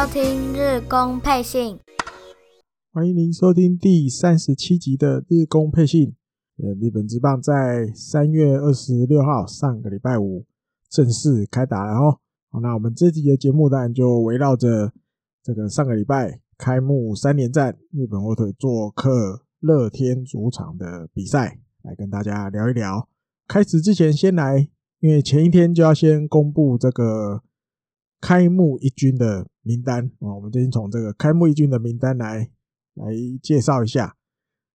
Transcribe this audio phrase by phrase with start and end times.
[0.00, 1.78] 收听日工配信，
[2.90, 6.14] 欢迎您收听第三十七集的日工配信。
[6.56, 10.46] 呃，日本职棒在三月二十六号上个礼拜五
[10.88, 12.18] 正式开打了哦。
[12.48, 14.90] 好，那我们这集的节目当然就围绕着
[15.42, 23.06] 这个上个礼拜开幕三连战，日本火腿做客乐天主场的比赛，来跟大家聊一聊。
[23.46, 24.66] 开始之前，先来，
[25.00, 27.42] 因为前一天就要先公布这个。
[28.22, 32.50] 开幕一军的名单啊，我们先从这个开幕一军的名单来
[32.94, 34.16] 来介绍一下。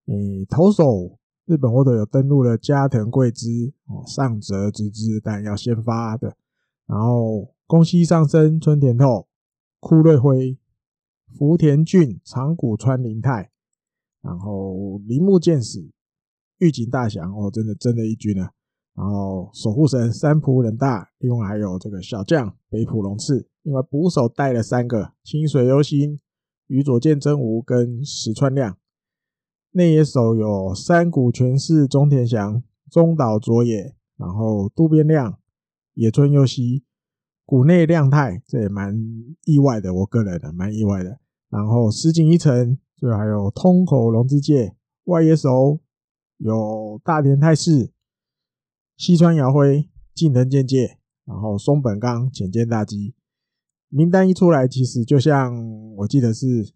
[0.06, 6.38] 诶，投手日本火腿有登录了加藤贵之哦，上泽直之，但要先发的。
[6.86, 9.28] 然后宫西尚生、春田透、
[9.80, 10.58] 堀瑞辉、
[11.36, 13.50] 福田俊、长谷川林太，
[14.22, 15.92] 然后铃木健史、
[16.60, 18.52] 玉井大翔哦，真的真的一军啊。
[18.96, 26.20] 然后守护神三浦稔大，另外还有这个小将北浦龙次，另外捕手带了三个清水优心、
[26.68, 28.78] 宇佐见真吾跟石川亮，
[29.72, 35.40] 内野手有山谷全是中田翔、中岛卓也，然后渡边亮、
[35.96, 36.84] 野村优希、
[37.44, 38.96] 谷内亮太，这也蛮
[39.46, 41.20] 意外的，我个人的蛮意外的。
[41.50, 45.80] 然后石井一成，最后还有通口龙之介，外野手
[46.38, 47.92] 有大田泰示。
[48.96, 53.15] 西川遥辉、近藤健介，然后松本刚、浅见大基，
[53.96, 56.74] 名单一出来，其实就像我记得是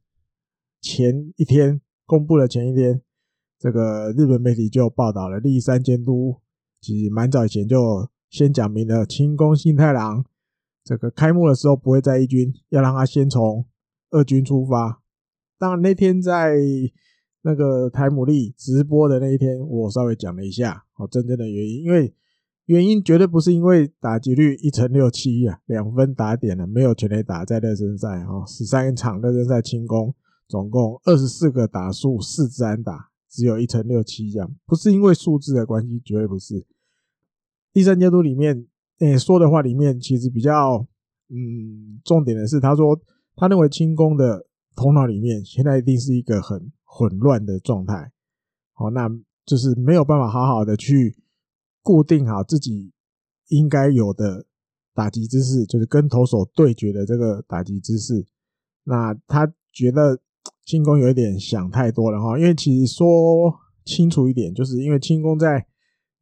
[0.79, 3.01] 前一天公布的前一天，
[3.59, 6.37] 这个日本媒体就报道了立山监督，
[6.79, 10.23] 其实蛮早以前就先讲明了清宫信太郎，
[10.85, 13.65] 这个开幕的时候不会在一军，要让他先从
[14.11, 15.01] 二军出发。
[15.57, 16.55] 当然那天在。
[17.41, 22.13] 那个台姆利直播的那一天，我稍微讲了一下哦，真正的原因，因为
[22.69, 30.13] 原因绝对不是因为打击率一成六七啊，两分打点了，没有全垒打在热身赛哈，十三场热身赛清宫
[30.47, 36.63] 总共二十四个打数四支安打，只有一成六七这样，不是因为数字的关系，绝对不是。
[37.73, 38.67] 第三阶段里面，
[38.99, 40.85] 诶说的话里面其实比较
[41.29, 43.01] 嗯重点的是，他说
[43.35, 46.71] 他认为清宫的头脑里面现在一定是一个很。
[46.91, 48.11] 混乱的状态，
[48.73, 49.07] 好，那
[49.45, 51.15] 就是没有办法好好的去
[51.81, 52.91] 固定好自己
[53.47, 54.45] 应该有的
[54.93, 58.25] 打击姿势，就是跟投手对决的这个打击姿势。
[58.83, 60.19] 那他觉得
[60.65, 63.53] 轻功有一点想太多了哈，因为其实说
[63.85, 65.67] 清楚一点，就是因为轻功在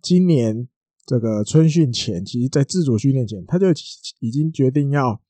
[0.02, 0.68] 今年
[1.06, 3.68] 这个春训前，其实在自主训练前，他就
[4.20, 5.22] 已经决定要。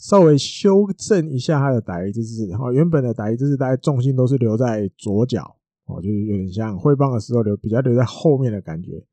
[0.00, 9.04] 稍微修正一下他的打击姿势，哈，原本的打击姿势大概重心都是留在左脚，哦，就是有点像挥棒的时候留比较留在后面的感觉。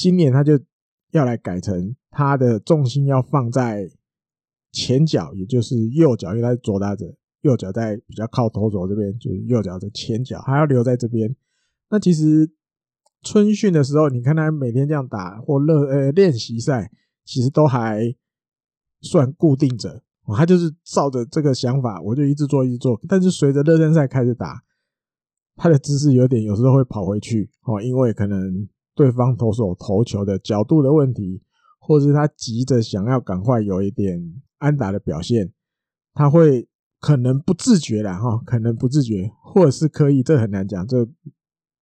[0.00, 0.58] 今年他就
[1.10, 3.90] 要来改成他的重心要放在
[4.72, 11.36] 前脚，也就是右脚，因为他左打者，右脚在比较靠投手这边，就是右脚的前脚还要留在这边。
[11.90, 12.50] 那其实
[13.22, 16.90] 春训的时候，你看他每天这样打或热呃练习赛，
[17.26, 18.14] 其实都还
[19.02, 20.02] 算固定着。
[20.34, 22.98] 他就是照着这个想法，我就一直做，一直做。
[23.06, 24.64] 但是随着热身赛开始打，
[25.56, 31.42] 他的姿势有点，有时候会跑回去哦，因为可能对方投手投球的角度的问题，
[31.78, 34.20] 或者是他急着想要赶快有一点
[34.58, 35.52] 安打的表现，
[36.14, 36.68] 他会
[37.00, 41.08] 可能不自觉啦哈，可能不自觉，或者是刻意，这很难讲，这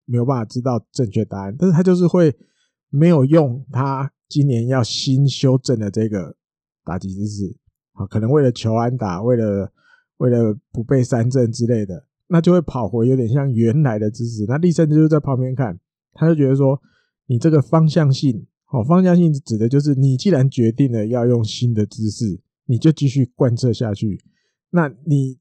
[0.05, 1.55] 没有办法知道正确答案。
[1.59, 2.37] 但是他就是会
[2.91, 6.37] 没有用他今年要新修正的这个
[6.85, 7.57] 打击姿势。
[7.93, 9.73] 啊，可能为了求安打，为了
[10.19, 14.45] 为了不被三振之类的，那就会跑回有点像原来的姿势。
[14.47, 15.77] 那立山就是在旁边看，
[16.13, 16.81] 他就觉得说，
[17.29, 24.19] 你这个方向性，好，方向性指的就是你既然决定了要用新的姿势，你就继续贯彻下去。
[24.71, 25.39] 那你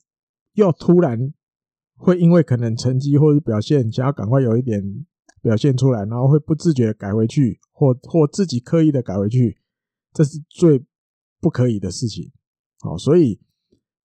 [0.54, 1.34] 又突然
[1.96, 4.84] 会因为可能成绩或者表现想要赶快有一点
[5.42, 9.58] 表现出来，然后会不自觉的改回去，或或自己刻意的改回去，
[10.14, 10.86] 这是最
[11.40, 12.32] 不可以的事情。
[12.82, 13.40] 好，所以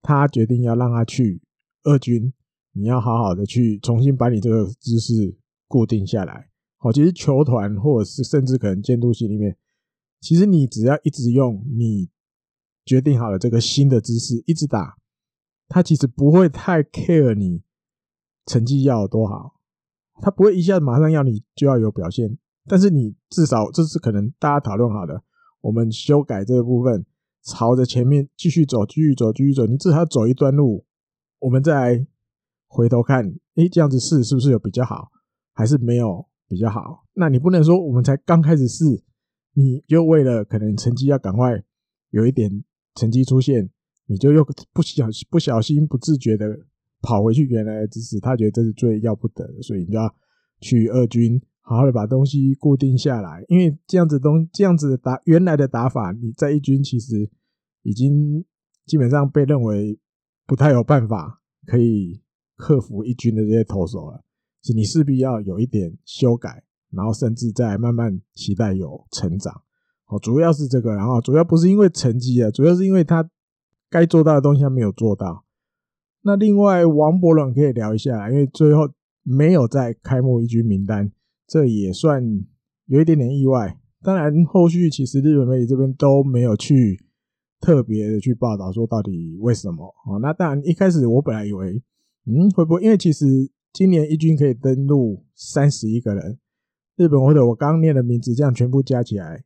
[0.01, 1.43] 他决定要让他去
[1.83, 2.33] 二军，
[2.73, 5.37] 你要好好的去重新把你这个姿势
[5.67, 6.52] 固定下来。
[6.83, 9.57] 好，其实球团或者是甚至可能监督系里面，
[10.21, 12.11] 其实你只要一直用你
[12.85, 14.99] 决定好了这个新的姿势一直打，
[15.69, 17.63] 他其实不会太 care 你
[18.45, 19.61] 成绩要有多好，
[20.21, 22.37] 他不会一下子马上要你就要有表现，
[22.67, 25.23] 但是你至少这是可能大家讨论好的，
[25.61, 27.07] 我们修改这个部分。
[27.45, 29.67] 朝着前面继续走，继续走，继续走。
[29.67, 30.87] 你至少要走一段路，
[31.41, 32.07] 我们再来
[32.69, 35.11] 回头看，诶，这样子试是不是有比较好，
[35.53, 37.03] 还是没有比较好？
[37.15, 38.85] 那你不能说我们才刚开始试，
[39.55, 41.63] 你就为了可能成绩要赶快
[42.11, 42.63] 有一点
[42.95, 43.71] 成绩出现，
[44.05, 46.47] 你就又不小不小心不自觉的
[47.01, 50.15] 跑回去原来的姿势，他觉得这是最要不得的，所以你就要
[50.61, 57.31] 去二军好好的把东西固定下来，因为这样子东这样子的打原来的打法，你在一军其实
[57.83, 58.45] 已经
[58.85, 59.99] 基本上被认为
[60.47, 62.21] 不太有办法可以
[62.57, 64.23] 克服一军的这些投手了，
[64.63, 69.63] 是你势必要有一点修改，然后甚至再慢慢期待有成长。
[70.07, 73.29] 哦，主要是这个，然后主要不是因为成绩啊，主要是因为他
[73.91, 75.45] 该做到的东西他没有做到。
[76.23, 78.89] 那另外王博伦可以聊一下，因为最后
[79.23, 81.11] 没有在开幕一军名单，
[81.47, 82.23] 这也算
[82.87, 83.79] 有一点点意外。
[84.03, 87.01] 当然后续其实日本媒体这边都没有去
[87.61, 89.87] 特别的去报道说到底为什么。
[90.07, 91.83] 哦，那当然一开始我本来以为，
[92.27, 93.27] 嗯，会不会因为其实
[93.73, 96.39] 今年一军可以登录三十一个人，
[96.97, 99.45] 日本或者我刚念的名字这样全部加起来。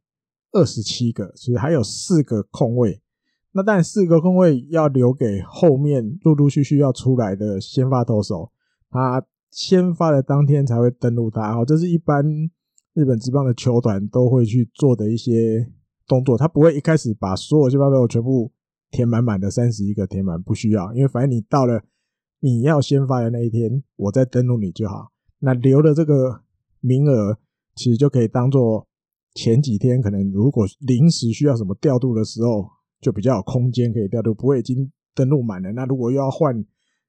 [0.52, 3.02] 二十七个，所以还有四个空位。
[3.52, 8.50] 那当然，四个空位要留给后面陆陆续续要出来的先发投手，
[8.88, 11.54] 他先发的当天才会登录他。
[11.58, 12.24] 哦，这是一般
[12.94, 15.70] 日本职棒的球团都会去做的一些
[16.06, 16.38] 动作。
[16.38, 18.50] 他不会一开始把所有先发投手全部
[18.90, 21.82] 填满满的三十一个填满，不需要，因为反正你到了
[22.46, 25.10] 你要先发的那一天，我再登录你就好。
[25.40, 26.42] 那留的这个
[26.78, 27.36] 名额，
[27.74, 28.86] 其实就可以当做。
[29.34, 32.70] 前几天可能如果临时需要什么调度的时候，
[33.00, 35.72] 就比较有空间可以调度，不会已经登录满了。
[35.72, 36.64] 那如果又要换，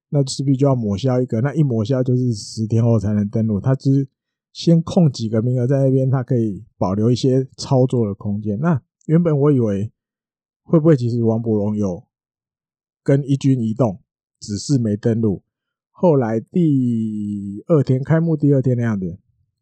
[0.09, 3.61] 那势必就要抹消一个，那一抹消就是十天后才能登录。
[3.61, 4.09] 他只
[4.51, 8.59] 先空几个名额在那边，他可以保留一些操作的空间。
[8.59, 9.93] 那原本我以为
[10.63, 12.07] 会不会其实王柏融有
[13.03, 14.01] 跟一军移动，
[14.39, 15.43] 只是没登录。
[15.91, 19.19] 后来第二天开幕第二天那样子。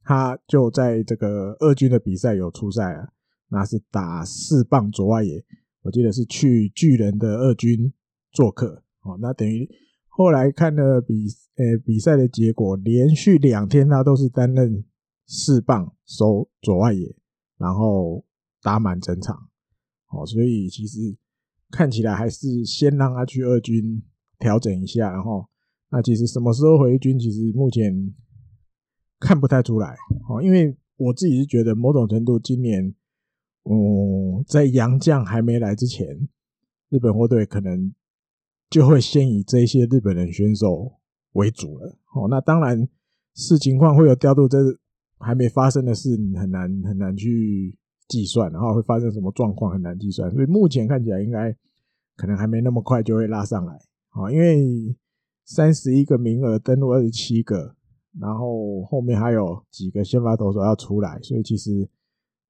[0.08, 3.10] 他就在这个二军的比赛有出赛啊，
[3.50, 5.44] 那是打四棒左外野，
[5.82, 7.92] 我记得是去巨人的二军
[8.32, 9.18] 做客哦。
[9.20, 9.68] 那等于
[10.08, 11.26] 后来看了比
[11.56, 14.86] 呃比赛的结果，连续两天他都是担任
[15.26, 17.16] 四棒守左外野，
[17.58, 18.24] 然后
[18.62, 19.50] 打满整场
[20.12, 20.24] 哦。
[20.24, 21.18] 所以其实
[21.72, 24.04] 看起来还是先让他去二军
[24.40, 25.46] 调整一下，然后
[25.90, 28.14] 那其实什么时候回军，其实目前。
[29.18, 29.96] 看不太出来，
[30.28, 32.94] 哦，因为我自己是觉得某种程度，今年，
[33.64, 36.28] 嗯，在杨将还没来之前，
[36.90, 37.92] 日本火腿可能
[38.70, 41.00] 就会先以这些日本人选手
[41.32, 42.88] 为主了，哦，那当然
[43.36, 44.58] 视情况会有调度，这
[45.18, 47.76] 还没发生的事，你很难很难去
[48.10, 51.56] 计算，然后会发生什么状况很难计算，所以目前看起来应该
[52.18, 53.80] 可能还没那么快就会拉上来，
[54.16, 54.96] 啊，因为
[55.46, 57.76] 三十一个名额登录二十七个。
[58.18, 61.90] 然后后面还有几个先发投手要出来，所以其实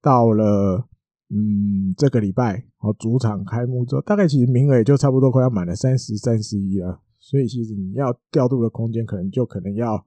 [0.00, 0.88] 到了
[1.28, 9.98] 嗯这个礼拜哦主场开幕之后，大概其实名额也就差不多快要满了三十三十一了，所以其实你要调度的空间可能就可能要，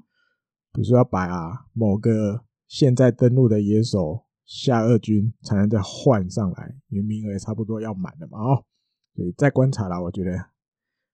[0.71, 8.63] 比如说要把啊某个现在登录的野手下二军才能再换上来，因为名额也差不多要满了嘛哦，
[9.13, 10.31] 所以再观察啦，我觉得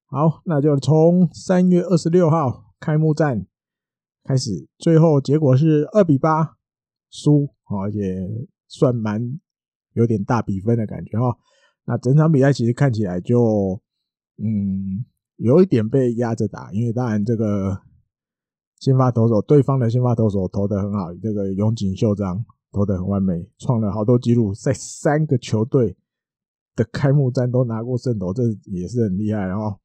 [0.07, 3.46] 好，那就从三月二十六号开幕战。
[4.28, 6.57] 开始，最后结果是二比八
[7.12, 8.28] 输，而且
[8.68, 9.40] 算蛮
[9.94, 11.38] 有点大比分的感觉哈。
[11.85, 13.80] 那整场比赛其实看起来就，
[14.38, 17.80] 嗯，有一点被压着打，因为当然这个
[18.80, 25.95] 先发投手，对方的先发投手投的很好，这个永井秀章投的很完美，创了好多纪录，在三个球队
[26.76, 29.45] 的开幕战都拿过胜投，这也是很厉害。
[29.45, 29.80] 然后，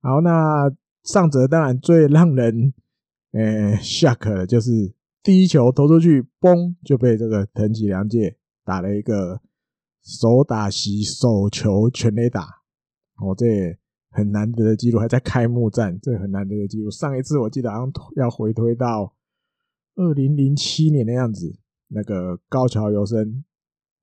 [0.00, 0.70] 好，那
[1.04, 2.74] 上则当然最让人。
[3.30, 9.42] 呃，shock 的就是第一球投出去，嘣就被这个藤崎良介打了一个
[10.02, 12.62] 手打席手球全垒打，
[13.16, 13.78] 哦，这
[14.08, 16.90] 很难得的记录，还在开幕战，这很难得的记录。
[16.90, 19.14] 上一次我记得好像要回推到
[19.96, 23.44] 二零零七年的样子，那个高桥由伸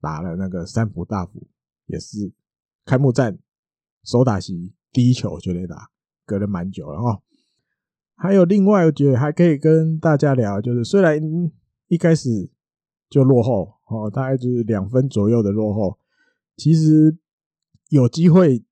[0.00, 1.48] 打了那个三浦大辅，
[1.86, 2.32] 也是
[2.84, 3.36] 开幕战
[4.04, 5.90] 手打席第一球全垒打，
[6.24, 7.20] 隔了蛮久了哦。
[8.14, 11.20] 还有另外，我觉得还可以跟大家聊，就是虽然
[11.88, 12.50] 一开始
[13.10, 15.98] 就落后哦，大概就是两分左右的落后，
[16.56, 17.14] 其实
[17.90, 18.64] 有机会，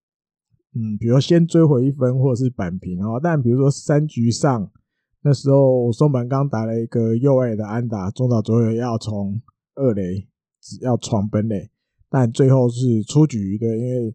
[0.75, 3.21] 嗯，比如先追回一分或者是扳平哦。
[3.23, 4.73] 但比如说三局上
[5.21, 9.43] 那时候松本刚打了一个右外的安打，中岛卓也要从
[9.75, 10.27] 二垒
[10.59, 11.71] 只要闯本垒，
[12.09, 14.15] 但最后是出局，对，因为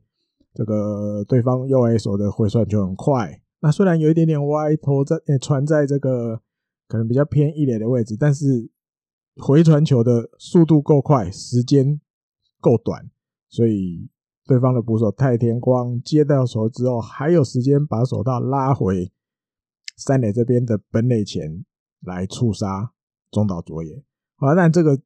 [0.53, 3.41] 这个对方右外手的回传就很快。
[3.61, 6.41] 那虽然有一点点歪，头在诶传在这个
[6.87, 8.69] 可能比较偏一垒的位置，但是
[9.35, 11.99] 回传球的速度够快，时间
[12.59, 13.09] 够短，
[13.49, 14.09] 所以
[14.45, 19.11] 对方的捕手太田光接到球之后，还有时间把手套拉回
[19.97, 21.65] 三垒这边的本垒前
[22.01, 22.91] 来触杀
[23.29, 24.03] 中岛卓也。
[24.37, 24.99] 好，但这个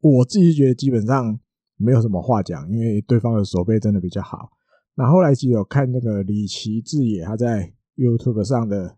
[0.00, 1.38] 我自己觉得基本上
[1.76, 4.50] 没有什么话讲，因为对方的手背真的比较好。
[4.96, 8.96] 那后来其实有看那个里崎智也他在 YouTube 上的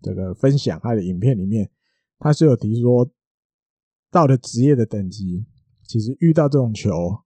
[0.00, 1.70] 这个分享，他的影片里面，
[2.18, 3.10] 他是有提说，
[4.10, 5.44] 到了职业的等级，
[5.86, 7.24] 其实遇到这种球，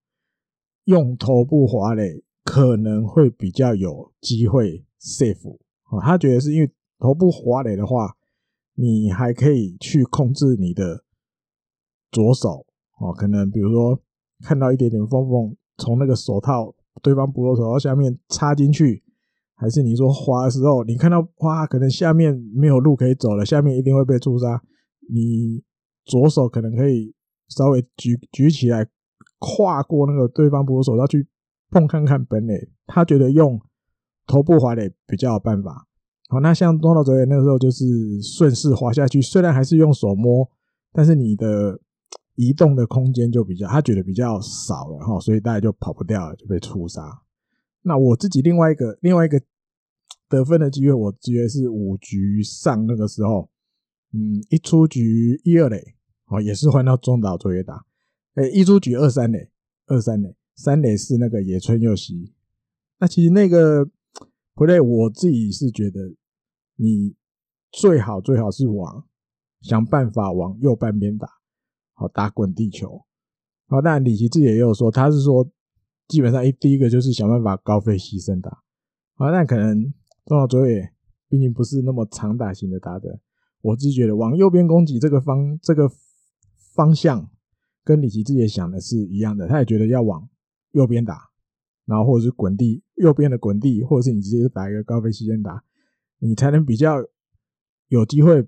[0.86, 6.00] 用头部滑垒可能会比较有机会 safe 啊。
[6.00, 8.16] 他觉得是因为头部滑垒的话，
[8.74, 11.04] 你还可以去控制你的
[12.10, 12.66] 左手
[12.98, 14.02] 哦，可能比如说
[14.40, 16.74] 看到一点点缝缝，从那个手套。
[17.00, 19.02] 对方捕手手到下面插进去，
[19.54, 24.62] 还是你说滑的时候，你看到哇，可能下面没有路可以走了，下面一定会被触杀。
[25.08, 25.62] 你
[26.04, 27.14] 左手可能可以
[27.48, 28.86] 稍微举举起来，
[29.38, 31.26] 跨过那个对方捕手手，要去
[31.70, 32.68] 碰看看本垒。
[32.86, 33.60] 他觉得用
[34.26, 35.86] 头部滑垒比较有办法。
[36.28, 37.84] 好，那像中岛卓也那个时候就是
[38.20, 40.48] 顺势滑下去，虽然还是用手摸，
[40.92, 41.80] 但是你的。
[42.34, 47.22] 移动的空间就比较，他觉得比较少了哈，所以大家就跑不掉了，就被出杀。
[47.82, 49.40] 那我自己另外一个另外一个
[50.28, 53.50] 得分的机会，我觉得是五局上那个时候，
[54.12, 55.94] 嗯，一出局一二垒，
[56.26, 57.84] 哦，也是换到中岛卓也打，
[58.34, 59.50] 哎，一出局二三垒，
[59.86, 62.32] 二三垒，三垒是那个野村佑希。
[62.98, 63.84] 那其实那个
[64.54, 66.14] play 我自己是觉得，
[66.76, 67.14] 你
[67.72, 69.04] 最好最好是往
[69.60, 71.41] 想办法往右半边打。
[72.02, 73.04] 好，打滚地球。
[73.68, 75.48] 好，当然里崎智也有说，他是说
[76.08, 78.50] 基本上一第一个就是想办法高飞牺牲打。
[79.14, 79.82] 好，但可能
[80.26, 80.92] 中岛卓也
[81.28, 83.20] 毕竟不是那么长打型的打者，
[83.60, 85.88] 我只觉得往右边攻击这个方这个
[86.74, 87.30] 方向，
[87.84, 90.28] 跟里崎智也想的是一样的，他也觉得要往
[90.72, 91.30] 右边打，
[91.86, 95.62] 然后或者是滚地右边的滚地，或者是你直接打一个高飞牺牲打，
[96.18, 96.96] 你才能比较
[97.86, 98.44] 有机会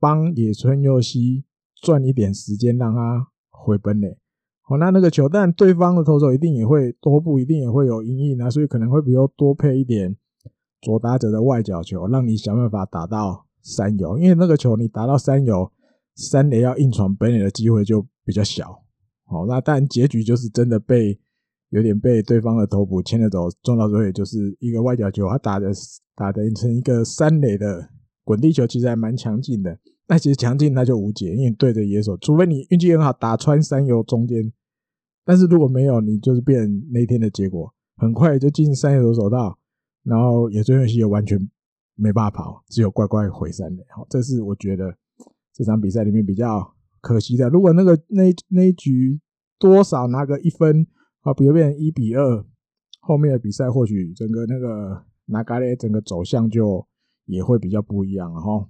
[0.00, 1.44] 帮野村佑希。
[1.82, 4.16] 赚一点时间让他回本垒，
[4.60, 10.16] 好，那那个球，但对方的投手一定也会多步，一定也会有阴影啊，所以可能会比较多配一点
[10.80, 15.70] 左打者的外角球，让你想办法打到三游，因为那个球你打到三游，
[16.14, 18.84] 三垒要硬闯本垒的机会就比较小，
[19.24, 21.18] 好，那但结局就是真的被
[21.70, 25.72] 有点被对方的投捕牵着走，中岛卓也就是一个外角球，他打的
[26.14, 27.88] 打的成一个三垒的
[28.22, 29.76] 滚地球，其实还蛮强劲的。
[30.08, 34.52] 那其实强劲那就无解，因为对着野手，除非你运气很好打穿三游中间，
[35.24, 39.58] 但是如果没有，你就是变那天的结果，很快就进三游手道，
[40.02, 41.38] 然后野村佑希也完全
[41.94, 43.84] 没办法跑，只有乖乖回三垒。
[43.96, 44.94] 好，这是我觉得
[45.54, 47.48] 这场比赛里面比较可惜的。
[47.48, 49.20] 如果那个那那一局
[49.58, 50.86] 多少拿个一分
[51.20, 52.44] 啊，比如变成一比二，
[53.00, 56.86] 后面的比赛或许整个那个拿咖喱整个走向就
[57.26, 58.68] 也会比较不一样了哈。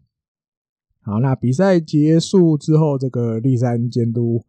[1.04, 4.44] 好，那比赛结束之后，这个立山监督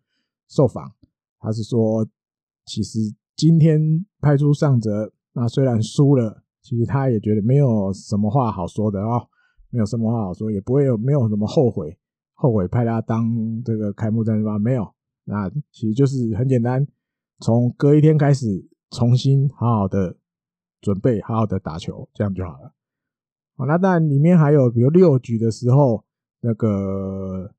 [0.47, 0.93] 受访，
[1.39, 2.07] 他是说，
[2.63, 2.99] 其实
[3.35, 9.27] 今天派出上泽，那虽然输了，其实他也觉得没有什么话好说的啊、哦，
[9.71, 11.97] 没有什么话好说，也不会有没有什么后悔，
[12.33, 13.33] 后悔派他当
[13.65, 14.59] 这个开幕战是吧？
[14.59, 14.93] 没有，
[15.23, 16.87] 那其实就是很简单，
[17.39, 20.17] 从隔一天开始重新好好的
[20.81, 22.75] 准备，好好的打球，这样就好了。
[23.57, 26.05] 好，那当然里面还有比如六局的时候。
[26.45, 27.55] 那个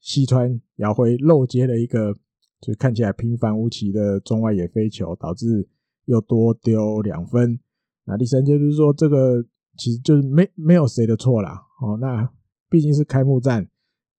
[0.00, 2.12] 西川遥辉漏接了一个，
[2.60, 5.68] 就看起来平凡无奇的中外野飞球，导致
[6.06, 7.60] 又多丢两分。
[8.04, 9.40] 那第三就是说，这个
[9.76, 11.64] 其实就是没没有谁的错啦。
[11.80, 12.28] 哦，那
[12.68, 13.68] 毕竟是开幕战，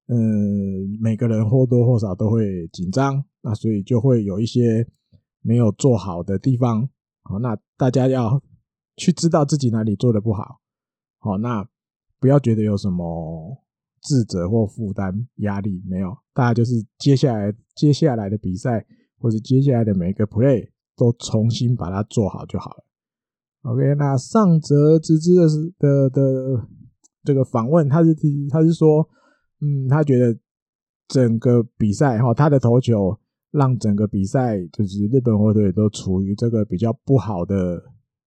[0.08, 4.88] 嗯，每个人或多或少都会紧张，那所以就会有一些
[5.42, 6.88] 没有做好的地方。
[7.24, 8.42] 好，那大家要
[8.96, 10.62] 去知道自己哪里做的不好。
[11.18, 11.68] 好，那
[12.18, 13.65] 不要觉得有什么。
[14.06, 18.86] 自责或负担压力没有，大家就是接下来接下来的比赛，
[19.18, 22.84] 或者接下来的每一个 play 都重新把它做好就好了。
[23.64, 25.48] OK，那上泽直之的
[25.80, 26.68] 的的
[27.24, 29.10] 这个访问，他是提他是说，
[29.62, 30.38] 嗯，他觉得
[31.08, 33.20] 整个比赛哈，他的投球
[33.50, 37.84] 让整个比赛就是日本火腿都处于这个比较不好的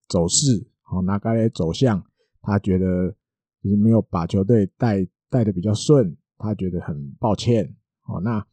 [0.09, 2.03] 走势，好，那该来走向，
[2.43, 3.15] 他觉得
[3.63, 5.07] 就是没有把球队带。
[5.31, 7.75] 带的比较顺，他觉得很抱歉
[8.07, 8.21] 哦。
[8.21, 8.45] 那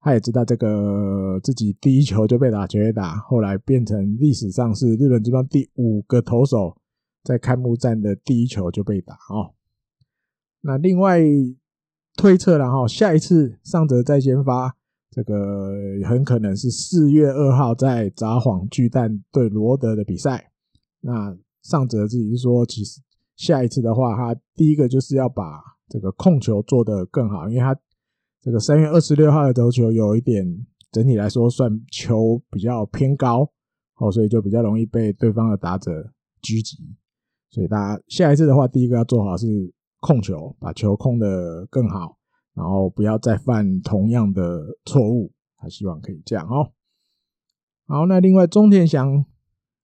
[0.00, 6.76] 他也知道这个自己第一球就被打全垒打，后来变成历史上是日本职棒第五个投手
[7.22, 9.54] 在开幕战的第一球就被打哦。
[10.60, 11.20] 那另外
[12.16, 14.76] 推测然后下一次上泽再先发
[15.10, 15.72] 这个
[16.06, 20.50] 很可能是四月二号在札幌巨蛋对罗德的比赛。
[21.00, 23.00] 那上泽自己是说，其实
[23.36, 27.72] 下一次的话，他第一个就是要把这个控球做得更好，因为他
[28.40, 30.44] 这个三月二十六号的投球有一点
[30.90, 33.48] 整体来说算球比较偏高
[33.98, 35.92] 哦，所以就比较容易被对方的打者
[36.42, 36.78] 狙击。
[37.48, 42.18] 所以大家下一次的话，第一个要做好是控球，把球控得更好。
[42.54, 46.72] 然后不要再犯同样的错误，他希望可以这样哦。
[47.86, 49.24] 好，那另外中田翔，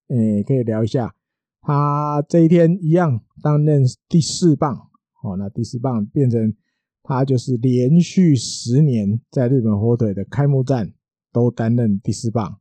[0.08, 1.14] 诶，可以聊一下，
[1.60, 4.89] 他这一天一样担任第四棒
[5.22, 5.36] 哦。
[5.36, 6.54] 那第四棒变成
[7.02, 10.92] 他就是连续十年在日本火腿的开幕战
[11.32, 12.58] 都担任第四棒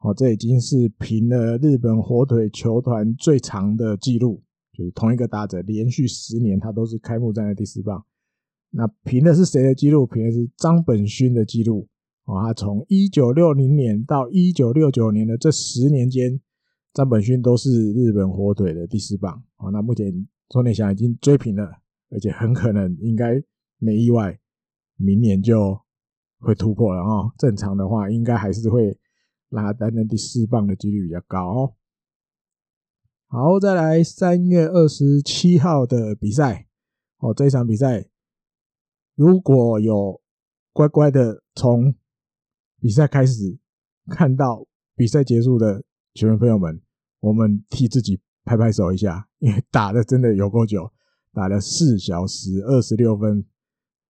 [0.00, 8.04] 哦，这已经是平了日本火腿球团最长的记录，就是同一个打者连续十年他都是开幕战的第四棒。
[8.70, 10.06] 那凭的是谁的记录？
[10.06, 11.88] 凭的是张本勋的记录
[12.24, 12.46] 啊！
[12.46, 16.40] 他从一九六零年到一九六九年的这十年间，
[16.94, 19.72] 张本勋都是日本火腿的第四棒哦！
[19.72, 21.68] 那目前中田翔已经追平了，
[22.10, 23.42] 而且很可能应该
[23.78, 24.38] 没意外，
[24.96, 25.80] 明年就
[26.38, 27.32] 会突破了哦！
[27.38, 28.98] 正常的话，应该还是会
[29.48, 31.74] 让他担任第四棒的几率比较高哦。
[33.28, 36.66] 好，再来三月二十七号的比赛
[37.18, 38.06] 哦，这一场比赛。
[39.14, 40.20] 如果有
[40.72, 41.94] 乖乖的从
[42.80, 43.58] 比赛开始
[44.06, 46.80] 看到比赛结束的球员朋友们，
[47.20, 50.90] 我们替自己拍拍手一下，因为打的真的有够久，
[51.32, 53.44] 打了四小时二十六分，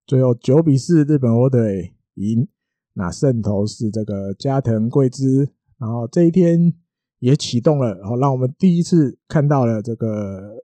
[0.07, 2.49] 最后九比四日本火腿赢。
[2.95, 5.49] 那胜投是这个加藤贵之，
[5.79, 6.75] 然后这一天
[7.21, 10.62] 也启动了，然后让我们第一次看到了这个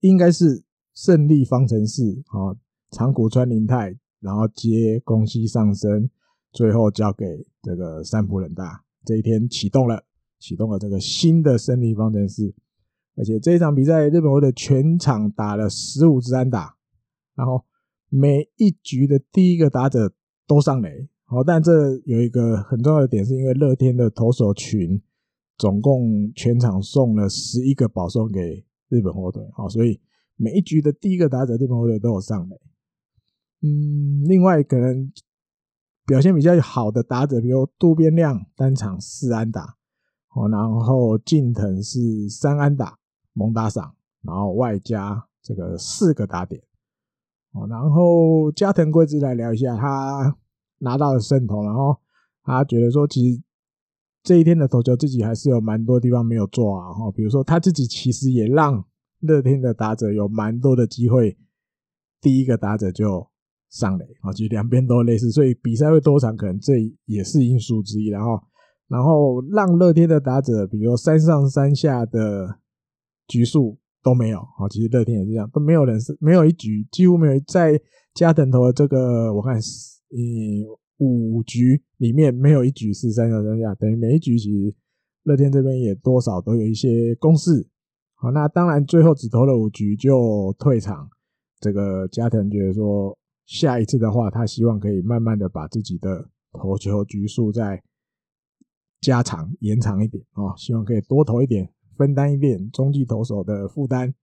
[0.00, 0.62] 应该是
[0.94, 2.56] 胜利方程式啊。
[2.92, 6.08] 长谷川林太，然后接宫西尚生，
[6.52, 8.84] 最后交给这个三浦稔大。
[9.04, 10.04] 这一天启动了，
[10.38, 12.54] 启动了这个新的胜利方程式。
[13.16, 16.76] 而且这一场比赛，日本队的全场打了十五支安打，
[17.34, 17.64] 然后
[18.08, 20.12] 每一局的第一个打者
[20.46, 21.08] 都上垒。
[21.24, 25.02] 好，但这有一个很重要的点，是因为乐天的投手群
[25.58, 29.42] 总共全场送了十一个保送给日本火腿。
[29.54, 30.00] 好，所以
[30.36, 32.56] 每一局的第一个打者，日本火腿都有上垒。
[33.62, 35.10] 嗯，另外可能
[36.06, 39.76] 表现比较好的打者，比如渡边亮单场四安打，
[40.34, 42.98] 哦，然后近藤是三安打，
[43.36, 46.60] 蒙打赏，然后外加这个四个打点，
[47.52, 50.36] 哦，然后加藤贵之来聊一下，他
[50.78, 51.96] 拿到了胜投，然后
[52.42, 53.42] 他觉得说，其实
[54.22, 58.84] 这一天的投球自己还是有蛮多地方没有做啊，哈，比如说他自己其实也让
[59.20, 61.36] 乐天的打者有蛮多的机会，
[62.20, 63.28] 第一个打者就。
[63.68, 68.06] 上垒啊，其实两边都类似，所以比赛会多长，可能这也是因素之一。
[68.06, 68.40] 然后，
[68.86, 72.60] 然后让乐天的打者，比如说三上三下的
[73.28, 74.68] 局数都没有啊。
[74.70, 77.80] 其实乐天也是这样，都没有人是没有一局，几乎没有在
[78.14, 80.64] 加藤投的这个，我看是嗯
[80.98, 84.74] 五局里面没有一局是三上三下，等于每一局其实
[85.24, 87.68] 乐天这边也多少都有一些攻势。
[88.14, 91.08] 好，那当然最后只投了五局就退场。
[91.60, 93.16] 这个加藤觉得说。
[93.48, 97.80] 下一次的话，他希望可以慢慢的把自己的投球局数再
[99.00, 104.14] 加长、延长一点啊，希望可以多投一点，分担一点中继投手的负担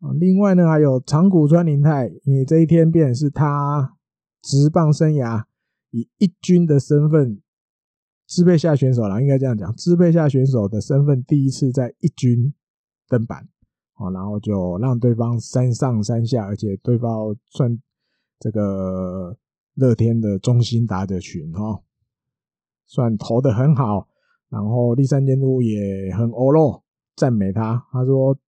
[0.00, 0.10] 啊。
[0.18, 3.96] 另外呢，还有长谷川林太，因为这一天便是他
[4.42, 5.44] 职棒生涯
[5.90, 7.40] 以一军的身份
[8.26, 12.52] 支配下选手了，应该这样讲，支配下选手的身份第一次在一军
[13.08, 13.48] 登板
[13.94, 17.80] 啊，然后就让对方三上三下，而且对方算。
[18.44, 19.38] 这个
[19.74, 21.80] 乐天的中心打者群哈，
[22.86, 24.08] 算投的很好，
[24.48, 26.82] 然后立三监督也很欧陆
[27.16, 28.38] 赞美他，他说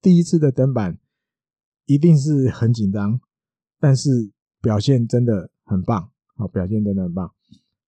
[0.00, 0.98] 第一次的登板
[1.86, 3.20] 一定是很紧张，
[3.80, 7.30] 但是表现真的很棒，好，表现真的很棒。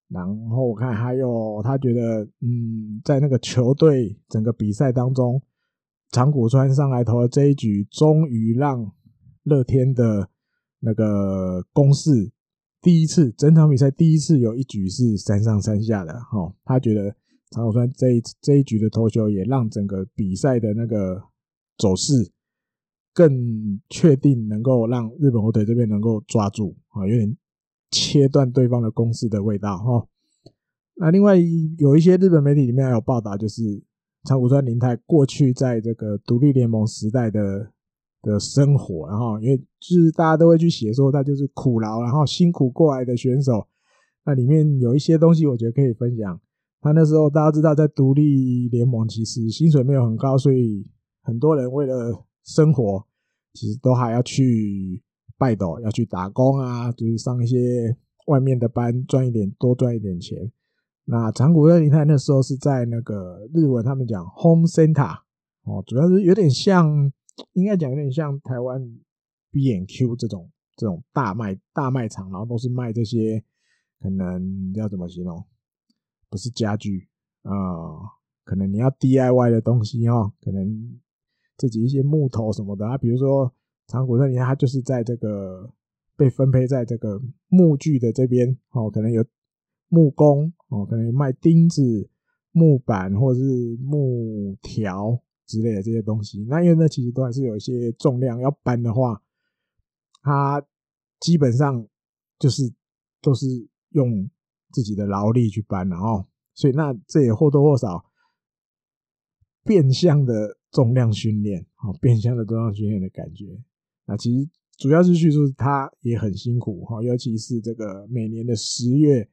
[0.09, 5.43] 然后我看还有他觉得，嗯，在那个球队整个比赛当中，
[6.11, 8.93] 长谷川上来投的这一局，终于让
[9.43, 10.31] 乐天的。
[10.81, 12.31] 那个攻势，
[12.81, 17.17] 第一次整场比赛第一次有一局是三上三下的哈，他觉得
[17.51, 21.23] 长谷川这一这一局的投球也让整个比赛的那个
[21.77, 22.31] 走势
[23.13, 27.37] 更确定，能够让日本火腿这边能够抓住啊，有点
[27.91, 30.07] 切断对方的攻势的味道哈。
[30.95, 31.37] 那另外
[31.79, 33.83] 有一些日本媒体里面还有报道，就是
[34.25, 37.73] 长谷川林太过去在这个独立联盟时代的。
[38.21, 43.69] 的生活，然后因为就是大家都会去写说他就是苦劳，然后辛苦过来的选手，
[44.25, 46.41] 那里面有一些东西，我觉得可以分享。
[46.81, 50.87] 他那时候大家知道，在独立联盟其实薪水没有很高，所以
[51.23, 53.05] 很多人为了生活，
[53.53, 55.03] 其实都还要去
[55.37, 60.51] 拜斗，要去打工啊，就是上一些外面的班，赚一点多赚一点钱。
[61.05, 65.19] 那长谷川梨泰那时候是在那个日文，他们讲 home center
[65.64, 67.11] 哦，主要是有点像，
[67.55, 68.81] 应该讲有点像台湾
[69.51, 73.43] B&Q 这种这种大卖大卖场，然后都是卖这些。
[74.01, 75.45] 可能要怎么形容？
[76.31, 77.09] 不是家具
[77.43, 78.01] 啊、呃，
[78.45, 81.01] 可能你要 DIY 的东西哦，可能
[81.57, 83.53] 自己一些木头什么的啊，比如说
[83.87, 85.73] 长谷川梨泰，它就是在这个
[86.17, 89.25] 被分配在这个木具的这边哦，可能有
[89.88, 92.09] 木工哦，可能有卖钉子、
[92.53, 96.45] 木板或者是木条之类的这些东西。
[96.49, 99.23] 那因为那其实都还是有一些重量要搬的话，
[100.23, 100.64] 它
[101.21, 101.87] 基本上
[102.38, 102.73] 就是
[103.23, 103.69] 都是。
[103.93, 104.29] 用
[104.79, 108.05] 自己的劳力去搬，然后，所以那这也或多或少
[109.64, 113.61] 变相的重量训练，好，变相的重量训练的感觉。
[114.07, 119.29] 那其实主要是叙述他也很辛苦，哈，尤其是这个每年的十月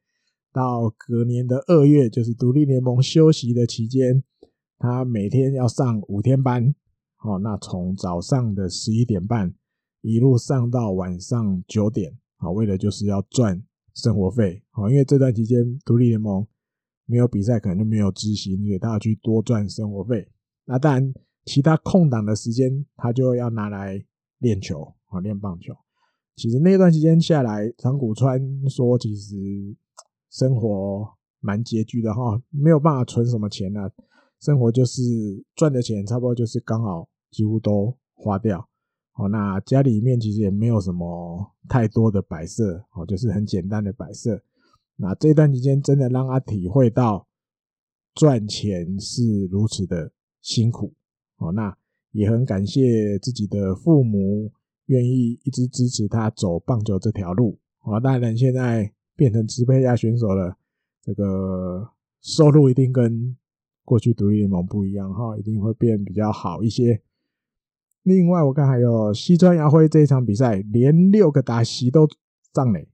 [0.52, 4.24] 到隔年的二月，就是独立联盟休息的期间，
[4.80, 6.74] 他每天要上五天班，
[7.18, 9.54] 好，那从早上的十一点半
[10.02, 13.64] 一路上到晚上九点，好，为了就是要赚。
[13.96, 16.46] 生活费，好，因为这段期间独立联盟
[17.06, 20.28] 没有比赛，可能就没有执行，所以他要去多赚生活费。
[20.66, 21.14] 那当然，
[21.46, 24.04] 其他空档的时间，他就要拿来
[24.40, 25.74] 练球，啊，练棒球。
[26.36, 29.36] 其实那段时间下来，长谷川说，其实
[30.30, 31.08] 生活
[31.40, 33.90] 蛮拮据的哈，没有办法存什么钱啊，
[34.42, 35.02] 生活就是
[35.56, 38.68] 赚的钱，差不多就是刚好几乎都花掉。
[39.16, 44.42] 哦，那家里面其实也没有什么太多的摆设，哦，就是很简单的摆设。
[44.98, 47.26] 那这段期间真的让他体会到
[48.14, 50.94] 赚钱是如此的辛苦，
[51.38, 51.76] 哦，那
[52.12, 54.52] 也很感谢自己的父母
[54.88, 57.58] 愿意一直支持他走棒球这条路。
[57.84, 60.58] 哦，当然现在变成支配下选手了，
[61.02, 61.90] 这个
[62.22, 63.36] 收入一定跟
[63.86, 67.02] 过去独立联盟不一样，哈，一定会变比较好一些。
[68.06, 72.08] 另外，我看还有西川遥辉这一场比赛，连六个打席都
[72.54, 72.88] 上垒，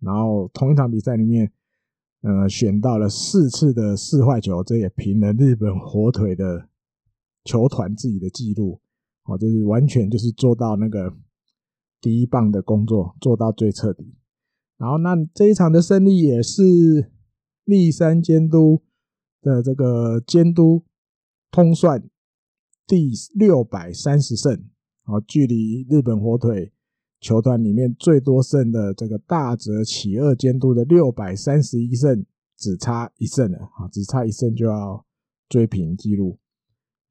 [0.00, 1.52] 然后同一场比赛里面，
[2.22, 6.68] 呃，选到了四次的四坏球，这也平了日本火腿的
[7.44, 8.80] 球团自己的记录。
[9.22, 11.14] 哦，就是完全就是做到那个
[12.00, 14.16] 第一棒的工作，做到最彻底。
[14.78, 17.12] 然后，那这一场的胜利也是
[17.64, 18.82] 立山监督
[19.40, 20.82] 的这个监督
[21.52, 22.02] 通算。
[22.90, 24.64] 第六百三十胜，
[25.04, 26.72] 好，距离日本火腿
[27.20, 32.26] 球团里面最多胜的这个大泽启二监督的六百三十一胜，
[32.56, 35.06] 只差一胜了，啊，只差一胜就要
[35.48, 36.40] 追平纪录。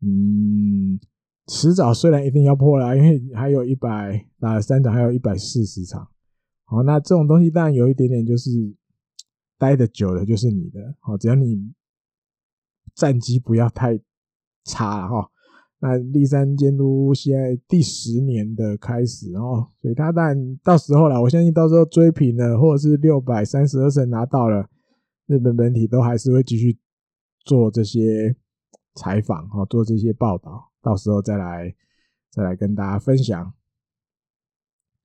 [0.02, 1.00] 嗯，
[1.48, 6.10] 迟早虽然一定要破了，因为还有一百打了三场，还有一百四十场。
[6.66, 8.50] 好，那这种东西当然有一点点就是
[9.58, 11.74] 待得久了就是你的，好，只要你
[12.94, 13.98] 战绩不要太
[14.66, 15.32] 差哈。
[15.82, 24.70] 那立山监督现在第十年的开始哦，所以他当然到时候了，我相信到时候追平了，或者是六百三十二胜拿到了，
[25.28, 26.78] 日本本体都还是会继续
[27.46, 28.36] 做这些
[28.96, 31.74] 采访哦，做这些报道，到时候再来
[32.30, 33.54] 再来跟大家分享。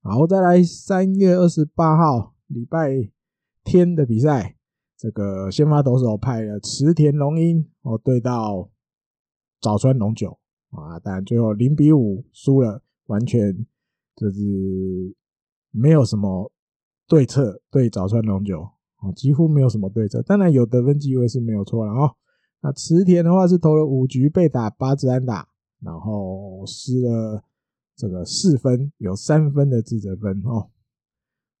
[0.01, 3.09] 好，再来三月二十八号礼拜
[3.63, 4.57] 天的比赛，
[4.97, 8.69] 这个先发投手派了池田龙英哦，对到
[9.61, 10.37] 早川龙九。
[10.75, 13.65] 啊，但最后零比五输了，完全
[14.15, 15.15] 就是
[15.71, 16.51] 没有什么
[17.07, 18.61] 对策对早川龙九
[18.97, 20.21] 啊，几乎没有什么对策。
[20.21, 22.15] 当然有得分机会是没有错了哦。
[22.61, 25.47] 那池田的话是投了五局被打八支安打，
[25.81, 27.43] 然后失了
[27.95, 30.69] 这个四分，有三分的自责分哦。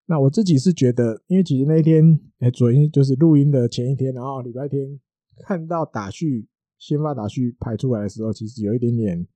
[0.07, 4.99] 那我自己是觉得，因为其实那一天哎，昨天就是录音的前一天，然后礼拜天
[5.39, 6.47] 看到打序。
[6.77, 9.27] 先发打序排出来的时候，其实有一点点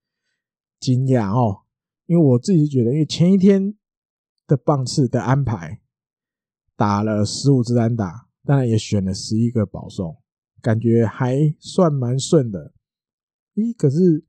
[0.80, 1.62] 惊讶哦，
[2.06, 3.76] 因为我自己觉得，因为前一天
[4.48, 5.82] 的棒次的安排
[6.76, 10.18] 打了十五支单打，当然也选了十一个保送，
[10.62, 12.74] 感觉还算蛮顺的。
[13.56, 14.26] 咦，可是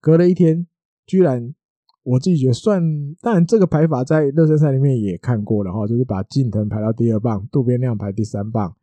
[0.00, 0.66] 隔了一天，
[1.06, 1.54] 居然
[2.02, 8.76] 我自己觉得算，当然这个排法在热身赛里面也看过了哈，就是把近藤排到第二棒，渡边亮排第三棒，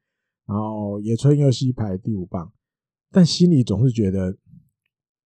[0.45, 2.51] 然后野村佑希排第五棒。
[3.11, 4.37] 但心里总是觉得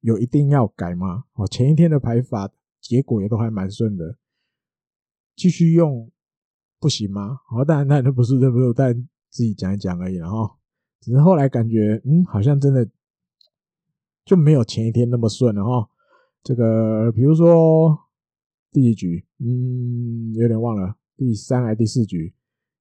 [0.01, 1.25] 有一定要改吗？
[1.33, 4.17] 哦，前一天的排法结果也都还蛮顺的，
[5.35, 6.11] 继续用
[6.79, 7.39] 不行吗？
[7.51, 8.73] 哦，当然，当然不是，这不是？
[8.73, 8.93] 但
[9.29, 10.49] 自己讲一讲而已，然后
[10.99, 12.89] 只是后来感觉，嗯，好像真的
[14.25, 15.89] 就没有前一天那么顺了哈。
[16.43, 17.97] 这个比如说
[18.71, 22.33] 第一局，嗯，有点忘了，第三还第四局，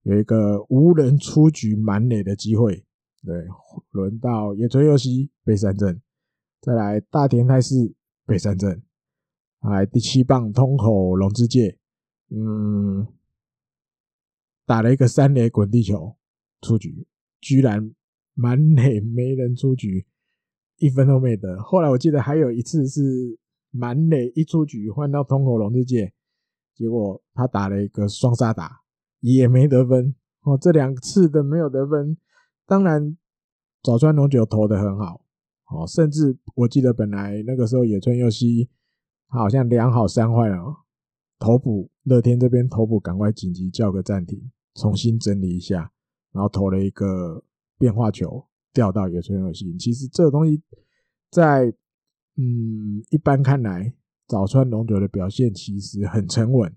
[0.02, 2.84] 有一个无人出局满垒的机会，
[3.24, 3.46] 对，
[3.90, 6.00] 轮到野村佑希北三镇，
[6.60, 7.94] 再来大田泰市
[8.26, 8.82] 北三镇，
[9.60, 11.78] 来第七棒通口龙之介，
[12.30, 13.06] 嗯。
[14.66, 16.16] 打了一个三垒滚地球
[16.60, 17.04] 出局，
[17.40, 17.92] 居然
[18.34, 20.06] 满垒没人出局，
[20.76, 21.60] 一分都没得。
[21.60, 23.36] 后来我记得还有一次是
[23.72, 26.12] 满垒一出局换到通口龙之介，
[26.72, 28.82] 结果他打了一个双杀打
[29.18, 30.14] 也没得分。
[30.42, 32.16] 哦，这两次的没有得分，
[32.70, 33.16] 当然
[33.82, 35.20] 早川龙九投的很好，
[35.72, 38.70] 哦，甚至我记得本来那个时候野村佑希
[39.26, 40.76] 好像两好三坏了，
[41.40, 44.52] 投捕乐天这边投捕赶快紧急叫个暂停。
[44.76, 45.90] 重新整理一下，
[46.30, 47.42] 然后投了一个
[47.76, 49.76] 变化球，掉到野村佑希。
[49.76, 50.62] 其实这个东西
[51.28, 51.74] 在
[52.36, 53.92] 嗯一般看来，
[54.28, 56.72] 早川龙九的表现其实很沉稳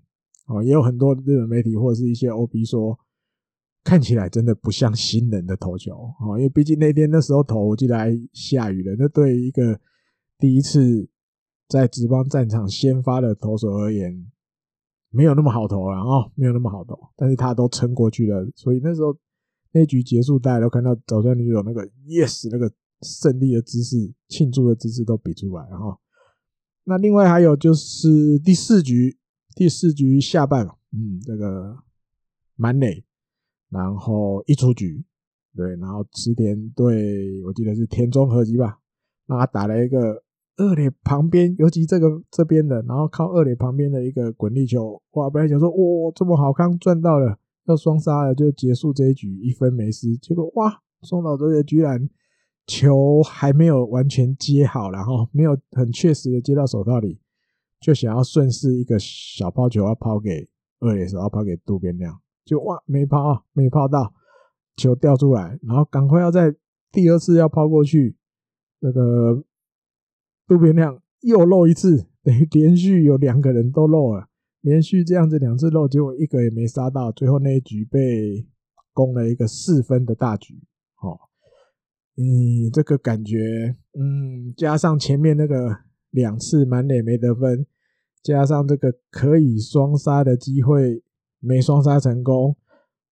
[0.48, 0.60] 哦。
[0.60, 2.98] 也有很多日本媒体或者是一些 OB 说，
[3.84, 6.36] 看起来真的不像新人的投球哦。
[6.38, 8.96] 因为毕竟那天那时候投，我记得还下雨了。
[8.98, 9.78] 那对一个
[10.38, 11.08] 第一次
[11.68, 14.26] 在职棒战场先发的投手而言，
[15.10, 19.16] 没有那么好投了哦，没有那么好投，但是他都撑过去了，所以那时候
[19.72, 25.98] 那局结束，大家都看到早上就有那个 yes 那个胜利的姿势、庆祝的姿势都比出来，然后
[26.84, 29.18] 那另外还有就是第四局，
[29.54, 31.78] 第四局下半，嗯，这个
[32.56, 33.04] 满垒，
[33.74, 35.04] 然后一出局，
[35.54, 38.78] 对，然后池田对我记得是田中和基吧，
[39.26, 40.22] 那他打了一个。
[40.56, 45.28] 二垒旁边，尤其这个这边的，然后靠二垒旁边的一个滚地球，哇！
[45.28, 50.16] 本来想说，哇，这么好刚赚到了，要双杀了，就结束这一局，一分没失。
[50.18, 52.08] 结果哇，松岛哲也居然
[52.68, 57.18] 球还没有完全接好，然后没有很确实的接到手套里，
[57.80, 64.12] 就想要顺势一个小抛球要抛给二垒手，要抛给渡边亮，就哇，没抛，没抛到，
[64.76, 66.54] 球掉出来，然后赶快要在
[66.92, 68.16] 第二次要抛过去，
[68.80, 69.44] 那个。
[70.46, 74.28] 渡边亮又漏一次，等于 连续有两个人都漏了，
[74.60, 78.46] 连续这样子两次漏，结果一个也没杀到，最后那一局被
[78.92, 80.62] 攻了一个四分的大局。
[81.00, 81.18] 哦，
[82.18, 85.74] 嗯，这个感觉，嗯，加上前面那个
[86.10, 87.66] 两次满垒没得分，
[88.22, 91.02] 加上这个可以双杀的机会
[91.44, 92.56] 没双杀成功，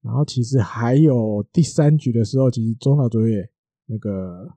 [0.00, 3.50] 然后其实还有第三局的时候，其实中岛卓也
[3.86, 4.56] 那个。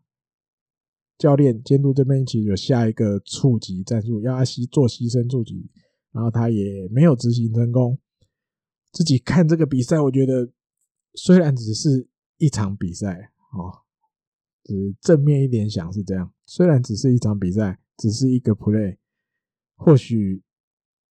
[1.17, 5.71] 教练监督这边其实有下一个触击战术，要他牺做牺牲触击，
[6.11, 7.97] 然后他也没有执行成功。
[8.91, 10.51] 自己看这个比赛，我觉得
[11.13, 12.05] 虽然只是
[12.37, 13.71] 一场比赛哦，
[14.65, 16.33] 只正面一点想是这样。
[16.45, 18.97] 虽然只是一场比赛，只是一个 play，
[19.77, 20.43] 或许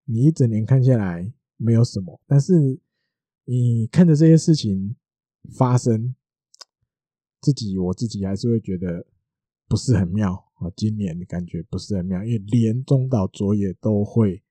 [0.05, 2.79] 你一整年看下来没有什么，但是
[3.45, 4.97] 你看着这些事情
[5.53, 6.15] 发生，
[7.41, 9.07] 自己我自己还是会觉得。
[9.67, 10.71] 不是很妙啊！
[10.77, 14.45] 今年感觉不是很妙，因为连中岛卓也都会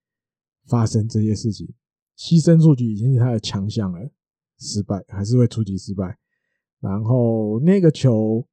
[0.66, 1.72] 发生这些事情，
[2.18, 4.12] 牺牲触击已经是他的强项了，
[4.58, 6.18] 失败还是会触击失败。
[6.80, 8.46] 然后那个球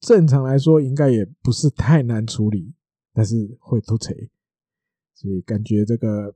[0.00, 2.74] 正常来说应该也不是太难处理，
[3.14, 4.28] 但是会突锤，
[5.14, 6.34] 所以感觉这个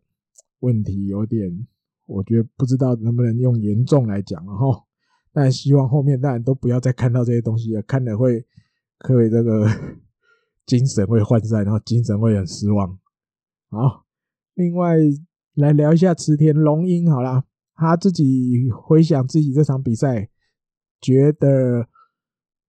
[0.60, 1.66] 问题有点，
[2.06, 4.84] 我觉得不知道能不能用严重来讲，然后
[5.32, 8.46] 但希望后面当然都不要再看到这些东西了，看了会。
[8.96, 9.68] 可以，这个
[10.64, 12.98] 精神会涣散，然后精神会很失望。
[13.68, 14.06] 好，
[14.54, 14.94] 另外
[15.56, 20.30] 来聊一下池田龙鹰好啦，他自己回想自己这场比赛，
[21.02, 21.86] 觉得，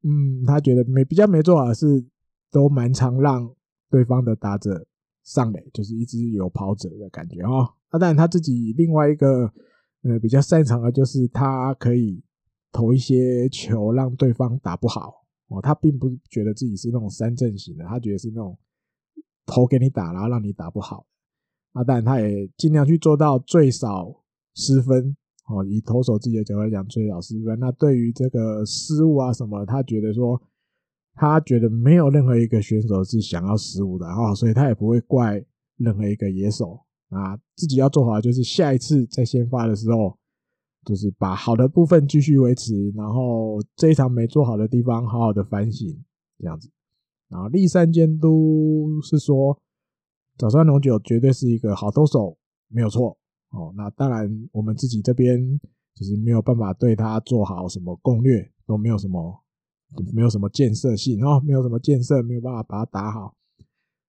[0.01, 2.05] 嗯，他觉得没比较没做好的是，
[2.51, 3.55] 都蛮常让
[3.89, 4.85] 对方的打者
[5.25, 7.67] 上垒，就是一直有跑者的感觉啊。
[7.91, 9.51] 那当然他自己另外一个
[10.03, 12.23] 呃比较擅长的就是他可以
[12.71, 15.25] 投一些球让对方打不好。
[15.47, 18.57] 哦，他并不觉得自己是那种三阵型的，他觉得是那种
[19.45, 21.05] 投给你打，然后让你打不好。
[21.73, 24.23] 啊，当然他也尽量去做到最少
[24.55, 25.15] 失分。
[25.47, 27.59] 哦，以投手自己的角度来讲，最少失分。
[27.59, 30.41] 那对于这个失误啊什么，他觉得说，
[31.15, 35.43] 他觉得没有任何一个选手是想要失误的啊，所以他也不会怪
[35.77, 37.35] 任何一个野手啊。
[37.55, 40.17] 自己要做好，就是下一次在先发的时候。
[40.87, 45.87] 就是把好的部分继续维持，然后这一场没做好的地方好好的反省，
[46.37, 46.69] 这样子。
[47.27, 49.59] 然后立山监督是说，
[50.37, 53.17] 早川龙九绝对是一个好投手，没有错。
[53.49, 55.59] 哦，那当然我们自己这边
[55.95, 59.43] 就是没有办法对他做好什么攻略，都没有什么，
[60.13, 63.35] 没有什么建设性哦，没有什么建设，没有办法把它打好。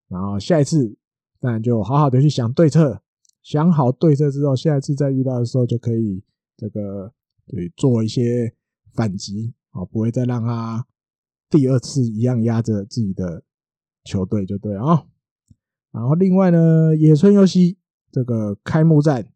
[0.08, 0.96] 然后下一次，
[1.40, 3.02] 当然就好好的去想对策，
[3.42, 6.22] 想好对策之后，下一次再遇到的时候就可以
[6.56, 7.12] 这个
[7.46, 8.54] 对做一些
[8.94, 10.86] 反击啊，不会再让他
[11.50, 13.42] 第二次一样压着自己的
[14.04, 15.06] 球队就对啊。
[15.92, 17.78] 然后另外呢，野村佑希
[18.12, 19.26] 这个开幕战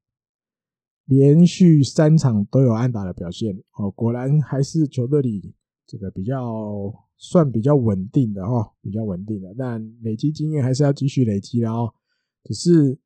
[1.07, 5.55] 连续三场都有安打的表现哦，果然还是球队里
[5.91, 9.53] 这个比较算比较稳定的哦，比较稳定的。
[9.59, 11.93] 但累积经验还是要继续累积的哦。
[12.45, 12.97] 只是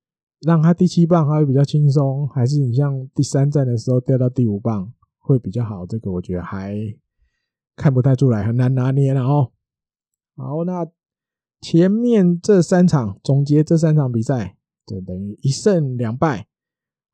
[0.42, 5.86] 让他第七棒还会比较轻松，还是你像第三站的时候掉到第五棒会比较好？
[5.86, 6.76] 这个我觉得还
[7.74, 9.52] 看不太出来，很难拿捏了哦。
[10.36, 10.86] 好，那。
[11.60, 16.46] 前面这三场总结这三场比赛，就等于一胜两败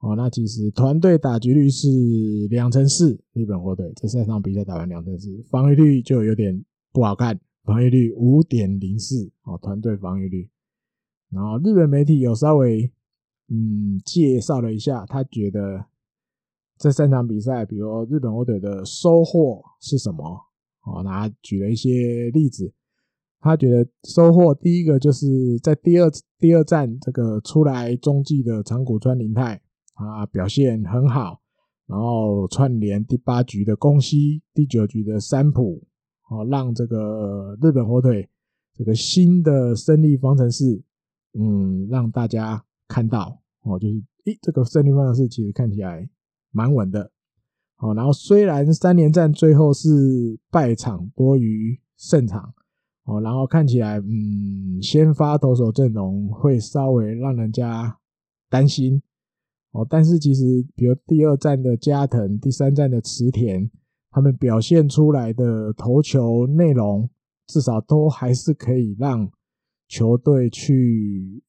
[0.01, 0.15] 哦。
[0.17, 1.89] 那其实团队打击率是
[2.51, 10.51] 两成四，日本火腿这三场比赛打完两成四，防御率就有点不好看，防御率五点零四哦，团队防御率。
[11.31, 12.93] 然后日本媒体有稍微
[13.49, 15.87] 嗯介绍了一下，他觉得
[16.77, 20.25] 这三场比赛，比如日本火腿的收获是什么
[20.85, 21.03] 哦？
[21.03, 22.73] 那他举了一些例子。
[23.43, 29.59] 他觉得收获第一个就是在第二第二战这个出来中继的长谷川林太
[30.07, 31.41] 啊表现很好，
[31.87, 35.83] 然后串联第八局的宫西，第九局的三浦，
[36.29, 38.29] 哦，让这个日本火腿
[38.75, 40.83] 这个新的胜利方程式，
[41.39, 46.09] 嗯，让大家看到哦，就是诶，这个胜利方程式其实看起来
[46.51, 47.11] 蛮稳的，
[47.79, 52.53] 哦，然后虽然三连战最后是败场多于胜场。
[53.05, 57.99] 哦，然后看起来，嗯，先发投手阵容会稍微让人家
[58.49, 59.03] 担心
[59.73, 59.87] 哦。
[59.89, 63.71] 但是其实，比如第二战的加藤，第三战的池田，
[64.11, 67.09] 他们表现出来的投球内容，
[67.47, 69.31] 至少都还是可以让
[69.89, 71.43] 球队去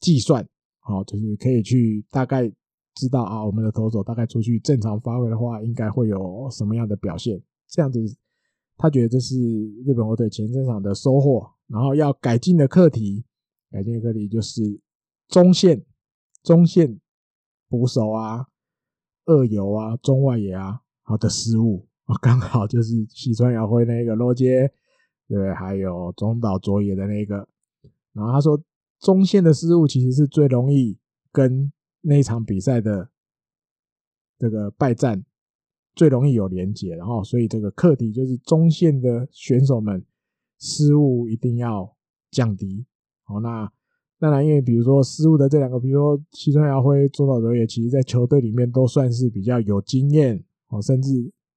[0.00, 0.46] 计算，
[0.86, 2.50] 哦，就是可以去大概
[2.94, 8.00] 知道啊，我们的投手大概出去正常发挥的话，应该会有什么样的表现，这样子。
[8.76, 9.38] 他觉得这是
[9.86, 13.24] 日本火腿前三场的收获，然后要改进的课题，
[13.70, 14.80] 改进的课题就是
[15.28, 15.80] 中线、
[16.42, 17.00] 中线
[17.68, 18.46] 捕手啊、
[19.26, 24.72] 二游啊、中外野啊，好的失误啊，刚好就是西川遥辉那个落接，
[25.28, 27.48] 对，还有中岛卓也的那个，
[28.12, 28.60] 然后他说
[29.00, 30.98] 中线的失误其实是最容易
[31.32, 33.10] 跟那场比赛的
[34.38, 35.24] 这个败战。
[35.96, 40.04] 最容易有连结，然后所以这个课题就是中线的选手们
[40.58, 41.96] 失误一定要
[42.32, 42.84] 降低。
[43.22, 43.72] 好，那
[44.18, 51.10] 当然，因为比如说失误的这两个，比如说西村遥辉、中岛卓也，其实在球队里面都算是比较有经验哦，甚至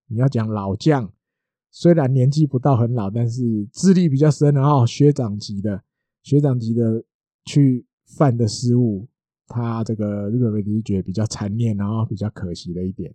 [0.07, 1.09] 你要讲老将，
[1.71, 5.81] 虽然年纪不到很老，但是资历比较深，然后学长级的
[6.23, 7.03] 学长级的
[7.45, 7.85] 去
[8.17, 9.07] 犯的失误，
[9.47, 13.13] 他这个日本媒体是觉得比较残念，然后比较可惜的一点。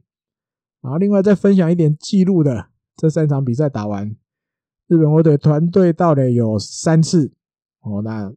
[0.80, 4.16] 然后，另外再分享一点记录的，这三场比赛打完，
[4.86, 7.32] 日本火腿团队到了有三次
[7.82, 8.00] 哦。
[8.02, 8.32] 那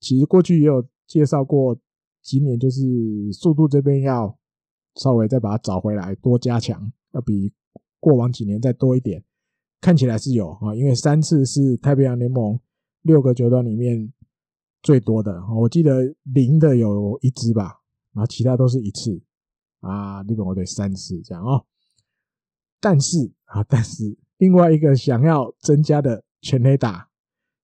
[0.00, 1.76] 其实过去也有介绍过，
[2.22, 4.38] 今年就是速度这边要
[4.96, 7.52] 稍微再把它找回来，多加强，要比
[8.00, 9.24] 过往几年再多一点。
[9.80, 12.58] 看起来是有啊，因为三次是太平洋联盟
[13.02, 14.12] 六个球团里面
[14.82, 15.42] 最多的。
[15.54, 17.80] 我记得零的有一支吧，
[18.12, 19.22] 然后其他都是一次
[19.80, 20.22] 啊。
[20.22, 21.64] 日本火腿三次这样哦。
[22.80, 27.10] 但是啊，但是另外一个想要增加的全垒打，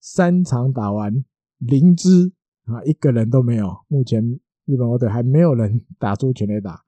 [0.00, 1.24] 三场打完
[1.66, 2.32] 零支
[2.64, 3.76] 啊，一个人都没有。
[3.88, 4.22] 目前
[4.66, 6.84] 日本火腿还没有人 打出全垒打，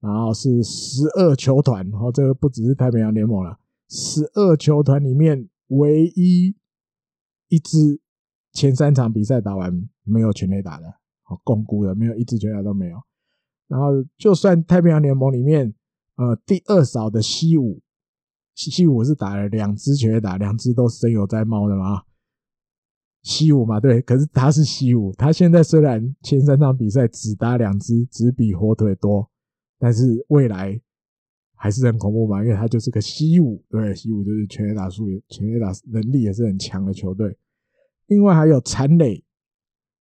[0.00, 3.58] 然后是十二球团，然后这个不只是太平洋联盟了，
[3.88, 6.54] 十二球团里面唯一
[7.48, 8.00] 一支
[8.52, 10.86] 前三场比赛打完没有全垒打的，
[11.22, 13.00] 好，摃龟的没有一支全垒打都没有。
[13.68, 15.74] 然后就算太平洋联盟里面。
[16.16, 17.82] 呃，第二少的西武，
[18.54, 22.04] 西武是打了两支全垒打，两支都深有在猫的嘛。
[23.24, 29.28] 西武嘛，对，可是他是西武，他现在虽然前三场比赛只打两支，只比火腿多，
[29.80, 30.80] 但是未来
[31.56, 37.36] 还是很恐怖嘛，因为他就是个西武，对，西武就是全垒打数，全垒打能力也是很强的球队。
[38.06, 39.24] 另外还有残垒。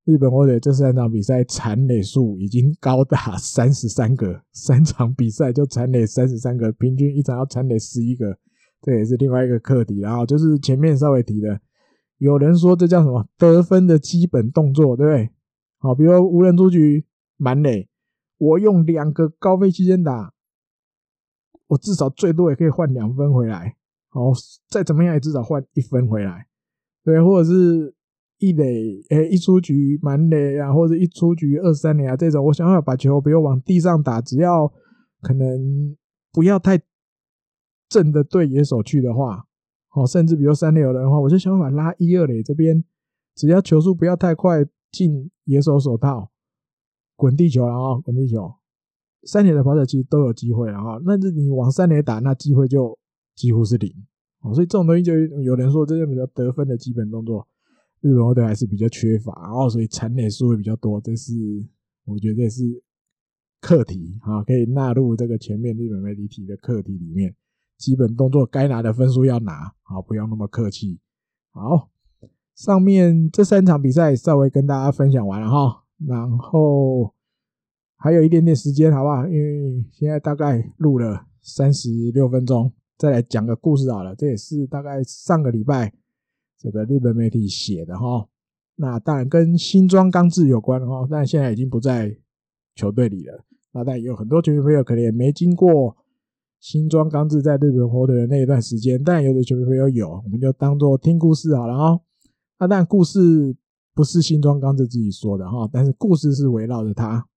[0.06, 8.38] 日本火腿这三场比赛残垒数已经高达三十三个，三场比赛就残垒三十三个，平均一场要残垒十一个，
[8.82, 10.02] 这也是另外一个课题。
[10.02, 11.58] 然后就是前面稍微提的，
[12.18, 15.30] 有人说这叫什么得分的基本动作，对不对？
[15.80, 17.06] 好，比如说无人出局
[17.36, 17.90] 满垒，
[18.38, 20.34] 我用两个高飞机先打，
[21.68, 23.76] 我至少最多也可以换两分回来，
[24.12, 24.34] 哦，
[24.70, 26.48] 再怎么样也至少换一分回来，
[27.04, 27.94] 对，或者是
[28.38, 34.72] 一垒，诶，一出局满垒啊，或者一出局二三垒啊，这种我想要把球不用往地上打，只要
[35.22, 35.98] 可能
[36.32, 36.82] 不要太
[37.90, 39.46] 正的对野手去的话，
[39.94, 42.84] 哦，甚至比如三垒有人的话，我就想办法拉一二垒这边，
[43.36, 46.32] 只要球速不要太快进野手手套，
[47.16, 48.56] 滚地球了啊，滚地球。
[49.26, 52.98] 三垒的跑者其实都有机会，然后，那是你往三垒打，那机会就
[53.36, 53.90] 几乎是零
[54.42, 54.54] 哦。
[54.54, 57.48] 所以这种东西就有人说，这些比较得分的基本动作，
[58.02, 61.00] 日本火腿还是比较缺乏，然后所以残垒数会比较多。
[61.00, 61.34] 这是
[62.04, 62.84] 我觉得是
[63.62, 67.34] 课题啊，可以纳入这个前面日本媒体提的课题里面。
[67.84, 71.00] 基本动作该拿的分数要拿，好，不要那么客气。
[71.52, 71.90] 好，
[72.56, 77.14] 上面这三场比赛稍微跟大家分享完了哈，然后。
[77.96, 79.26] 还有一点点时间，好不好？
[79.26, 84.14] 因为现在大概录了三十六分钟，再来讲个故事好了。
[84.14, 85.94] 这也是大概上个礼拜
[86.58, 88.28] 这个日本媒体写的哈。
[88.76, 92.14] 那当然跟新庄刚志有关的哈，但现在已经不在
[92.76, 93.46] 球队里了。
[93.72, 95.96] 那但有很多球迷朋友可能也没经过
[96.64, 102.00] 新庄刚志在日本火腿的那一段时间，但有的球迷朋友有，我们就当做听故事好了哈。
[102.58, 103.54] 那但故事
[103.94, 107.28] 不是新庄刚志自己说的哈，但是故事是围绕着他。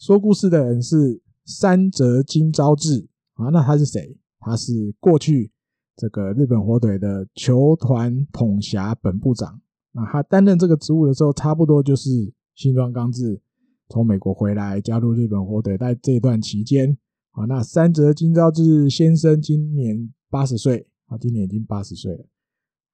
[0.00, 4.18] 说故事的人是三泽金昭志啊，那他是谁？
[4.40, 5.52] 他是过去
[5.96, 9.60] 这个日本火腿的球团统辖本部长。
[9.92, 12.10] 那他担任这个职务的时候，差不多就是
[12.56, 13.40] 新庄刚志
[13.88, 16.98] 从美国回来加入日本火腿，在这段期间
[17.34, 22.24] 啊，那三泽金昭志先生今年八十岁啊，今年已经八十岁了。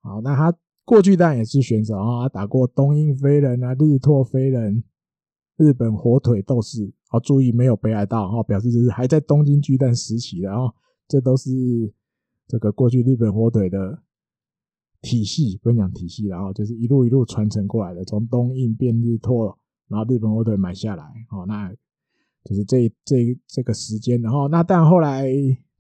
[0.02, 4.82] 好，那他过去当然也是选手啊，他打过东印飞人啊、日拓飞人。
[5.56, 10.72] 日本火腿斗士，好，注意没有北海道，哈，表示就是还在东京巨蛋时期的啊，
[11.06, 11.50] 这都是
[12.46, 14.02] 这个过去日本火腿的
[15.02, 19.54] 体系，不用讲体系，然后就是一路一路传承过来的，从东印变日拓，
[19.88, 21.70] 然后日本火腿买下来，哦，那
[22.44, 25.30] 就是这这这个时间，然后那但后来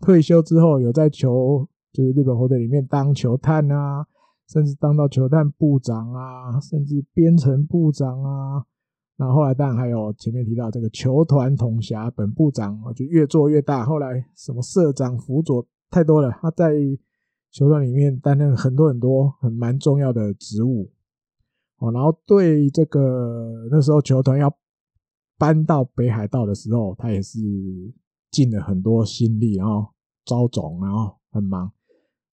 [0.00, 4.06] 退休之后，有在球就是日本火腿里面当球探啊，
[4.48, 8.64] 甚至当到球探部长啊，甚至编程部长啊。
[9.16, 13.84] 那后来当然还有前面提到这个球团统辖本部长，就越做越大。
[13.84, 16.72] 后来什么社长、辅佐太多了，他在
[17.50, 20.90] 球团里面担任很多很多很蛮重要的职务。
[21.78, 24.50] 哦，然后对这个那时候球团要
[25.40, 27.40] 搬到北海道的时候，他也是
[28.30, 29.88] 尽了很多心力，然后
[30.26, 31.72] 招总，然后很忙。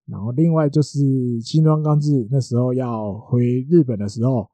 [0.05, 4.51] 然后另外就是新庄刚志那时候要回日本的时候，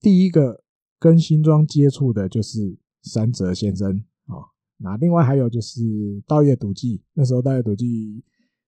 [0.00, 0.64] 第一个。
[1.00, 5.80] 跟新庄接触的就是三泽先生啊，那另外还有就是
[6.26, 8.24] 稻叶笃纪，那时候稻叶笃纪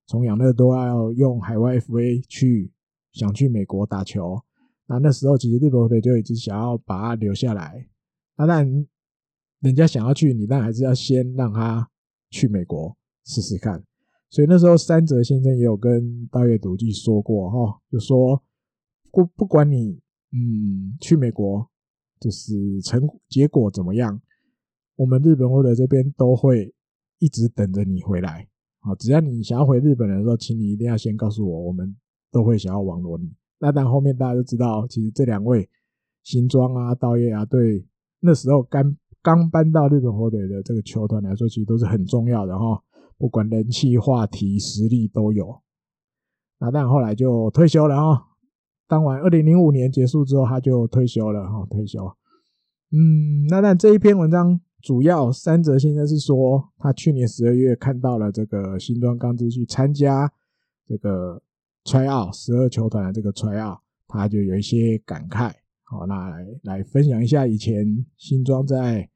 [0.06, 2.70] 从养乐多要用海外 FA 去
[3.10, 4.40] 想去美国打球，
[4.86, 7.84] 那那时候其实日本队就已经想要把他留下来，
[8.40, 8.86] 那但
[9.60, 11.88] 人家想要去，你当然还是要先让他
[12.30, 13.84] 去美国试试看，
[14.30, 18.42] 所以那时候三泽先生也有跟稻叶笃纪说过哈，就说
[19.12, 20.00] 不不管你
[20.32, 21.68] 嗯去美国。
[22.20, 24.20] 就是成结果怎么样，
[24.96, 26.70] 我们日本或者这边都会
[27.18, 28.46] 一直等着你回来
[28.80, 28.94] 啊！
[28.96, 31.96] 只要你想要回日本的时候，请你一定要先告诉我，我们
[32.30, 33.32] 都会想要网罗你。
[33.58, 35.66] 那但后面大家都知道，其实这两位
[36.22, 37.86] 新庄啊、道业啊，对
[38.20, 42.82] 那时候刚刚搬到日本火腿的这个球团来说，其实都是很重要的哈。
[43.18, 45.60] 不管人气、话题、实力都有。
[46.58, 48.26] 那但后来就退休了哈。
[48.86, 52.04] 当晚二零零五年结束之后，他就退休了哈，退休。
[52.92, 60.30] 嗯，那但这一篇文章主要三泽先生是说，他去年十二月看到了这个新庄刚志去参加
[60.86, 61.40] 这个
[61.84, 65.52] tryout 十二球团的这个 tryout，他就有一些感慨。
[65.90, 69.10] 好，那来来分享一下以前新庄在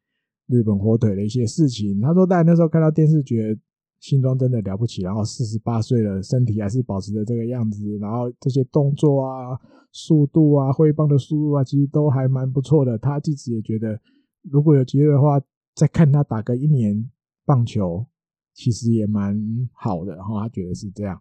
[0.49, 2.01] 日本火腿的一些事情。
[2.01, 3.61] 他说，但那时候看到电视觉得。
[4.01, 9.59] 新庄真的了不起，然后四十八岁了，身体还是保持着这个样子，然后这些动作啊、
[9.93, 12.99] 速度啊、挥棒的速度啊，其实都还蛮不错的。
[12.99, 13.99] 他自己也觉得，
[14.43, 15.41] 如果有机会的话，
[15.75, 17.11] 再看他打个一年
[17.47, 18.05] 棒球，
[18.53, 20.14] 其实也蛮好的。
[20.14, 21.18] 然后他觉得是这样。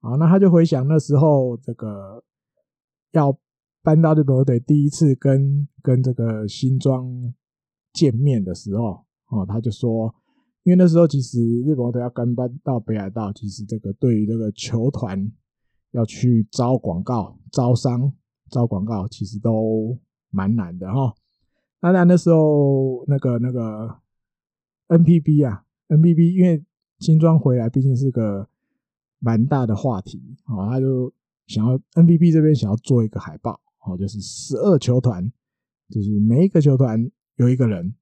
[0.00, 2.24] 好，那他就回想那时候这个
[3.12, 3.38] 要
[3.82, 7.34] 搬到日本队第一次跟跟这个新庄
[7.92, 10.14] 见面的时候，哦，他就说。
[10.64, 15.32] 因为那时候其实日本队要刚搬到北海道，其实这个对于这个球团
[15.92, 18.12] 要去招广告、招商、
[18.50, 19.98] 招广告，其实都
[20.28, 21.14] 蛮难的哈。
[21.80, 23.98] 当然那时候那个那个
[24.88, 26.62] NPB 啊，NPB 因为
[26.98, 28.46] 新庄回来毕竟是个
[29.20, 31.10] 蛮大的话题，哦，他就
[31.46, 33.58] 想要 NBB 这边想要做一个海报，
[33.88, 35.32] 哦，就是十二球团，
[35.88, 37.94] 就是每一个球团有一个人，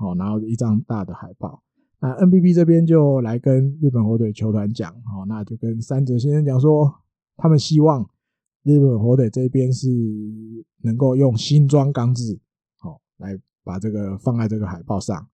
[0.00, 1.62] 哦，然后一张大的海报。
[1.98, 6.92] 那 NBB 这边就来跟日本火腿球团讲，哦，那就跟三泽先生讲说，
[7.36, 8.08] 他们希望
[8.62, 9.88] 日本火腿这边是
[10.82, 12.38] 能够用新装钢制，
[12.82, 15.28] 哦，来把这个放在这个海报上。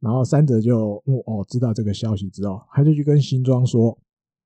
[0.00, 3.96] 然后三泽就哦知道这个消息之后，他就去跟新庄说，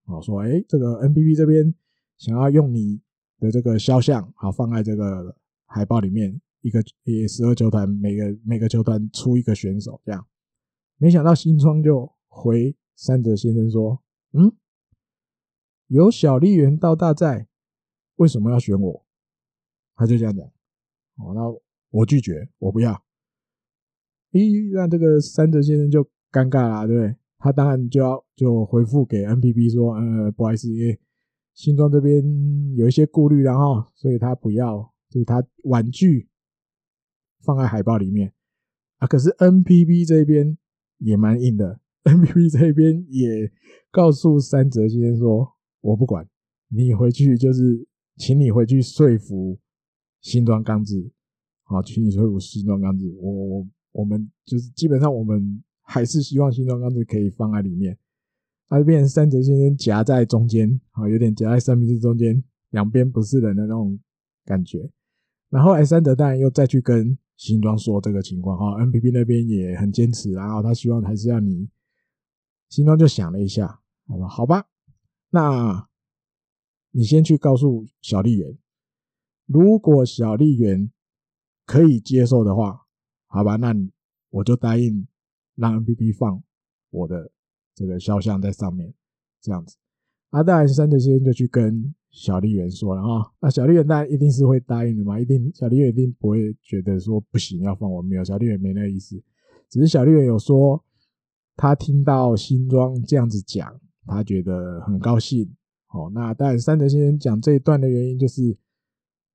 [0.05, 1.75] 哦说哎这个 NBB 这边
[2.19, 3.01] 想要用你
[3.39, 10.27] 的这个肖像，好放在这个海报里面，一个也十二球团每个每个球团出一个选手这样，
[10.99, 14.53] 没想到新窗就回三泽先生说，嗯，
[15.89, 17.49] 有小笠原到大在，
[18.17, 19.07] 为什么要选我？
[19.95, 20.47] 他就这样讲，
[21.17, 21.43] 哦那
[21.91, 23.03] 我拒绝，我不要。
[24.33, 27.17] 咦，那这个三泽先生就尴尬了，对不对？
[27.39, 30.99] 他当然就要就回复给 NBB 说，呃，不好意思，因为
[31.57, 32.23] 新庄这边
[32.77, 36.29] 有一些顾虑，然后所以他不要，就是他婉拒
[37.43, 38.33] 放在海报里面
[38.99, 39.09] 啊。
[39.09, 40.57] 可是 N P B 这边
[40.99, 43.51] 也蛮硬的， N P B 这边也
[43.91, 46.29] 告诉三泽先生说，我不管，
[46.69, 49.59] 你回去就是，请你回去说服
[50.21, 51.11] 新庄刚子，
[51.65, 53.67] 好，请你说服新庄刚子，我我。
[53.93, 57.97] 我们就是基本上，我们还是希望新庄刚子可以放在里面，
[58.69, 63.99] 他就变成三泽先生夹在中间，啊，有点夹在三明治中间，两边不是人的那种
[64.45, 64.91] 感觉。
[65.51, 71.69] 然后，后来三泽当然又再去跟新庄说这个情况，哈，NBB 那边也很坚持，然后他希望还是要你。
[72.69, 74.67] 新庄就想了一下，他说：“好吧，
[75.31, 75.89] 那
[76.91, 78.59] 你先去告诉小丽媛，
[79.47, 80.91] 如果小丽媛
[81.65, 82.83] 可以接受的话。”
[83.29, 83.75] 好吧，那
[84.31, 85.07] 我就答应
[85.57, 86.43] 让 NBB 放
[86.91, 87.31] 我的
[87.77, 88.93] 这个肖像在上面，
[89.41, 89.77] 这样子。
[90.31, 99.23] 啊，当然三泽先生就去跟小笠原说了啊，那小笠原当然一定是会答应的嘛，一定小笠原一定不会觉得说不行要放我，没有，小笠原没那个意思，
[99.71, 100.83] 只是小丽媛有说
[101.55, 105.49] 她听到新庄这样子讲，她觉得很高兴。
[105.93, 108.57] 哦，那当然三泽先生讲这一段的原因就是，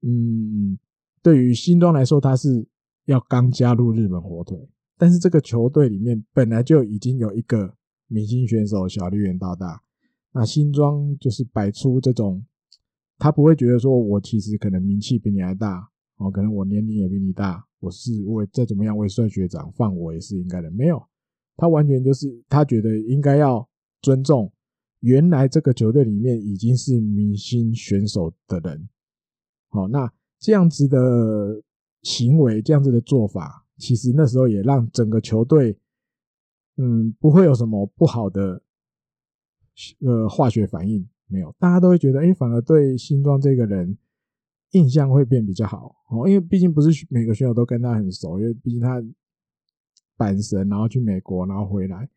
[0.01, 0.77] 嗯，
[1.21, 2.67] 对于新庄来说，他是。
[3.05, 7.75] 要刚加入日本火腿，但是这个球队里面本来就已经有一个
[8.11, 9.81] 明星选手小笠原道大，
[10.33, 12.45] 那新庄就是摆出这种，
[13.17, 21.01] 他不会觉得说我其实可能名气比你还大哦，可能我年龄也比你大，我是我再怎么样我也算学长，放我也是应该的，没有，
[21.55, 23.65] 他完全就是他觉得应该要
[24.01, 24.51] 尊重
[24.99, 28.89] 原来这个球队里面已经是明星选手的人，
[29.69, 31.63] 好，那这样子的。
[32.03, 35.77] 行为这样子的做法，其实那时候也让整个球队，
[36.77, 38.61] 嗯，不会有什么不好的
[40.05, 43.97] 呃化学反应，没有，大家都会觉得，哎，反而对新庄这个人
[44.71, 45.95] 印象会变比较好。
[46.09, 49.03] 哦，因为毕竟不是每个选手都跟他很熟，因为毕竟他
[50.17, 52.09] 板神，然后去美国，然后回来，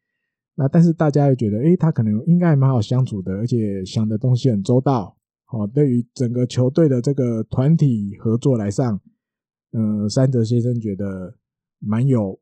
[0.54, 5.16] 那但是大家又觉得，哎，他可能应该还蛮好相处的，而且想的东西很周到，
[5.52, 9.00] 哦，对于整个球队的这个团体合作来上。
[9.76, 11.36] 呃，三泽先生觉得
[11.80, 12.38] 蛮有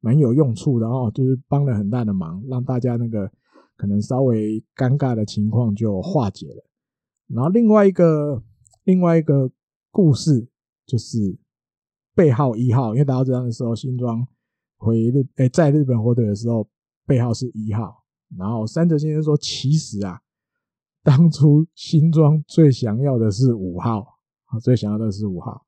[0.00, 3.30] 蛮有用处的哦，就是帮了很大的忙，让大家那个
[3.76, 6.64] 可能稍微尴尬的情况就化解了。
[7.28, 8.42] 然后另外一个
[8.84, 9.50] 另外一个
[9.90, 10.48] 故事
[10.86, 11.38] 就是
[12.14, 14.26] 背号一号，因为大家知道的时候，新庄
[14.76, 16.68] 回日诶在日本火腿的时候
[17.06, 18.04] 背号是一号。
[18.36, 20.20] 然后三泽先生说，其实啊，
[21.02, 24.00] 当初新庄最想要的是五号
[24.46, 25.64] 啊，最想要的是五号。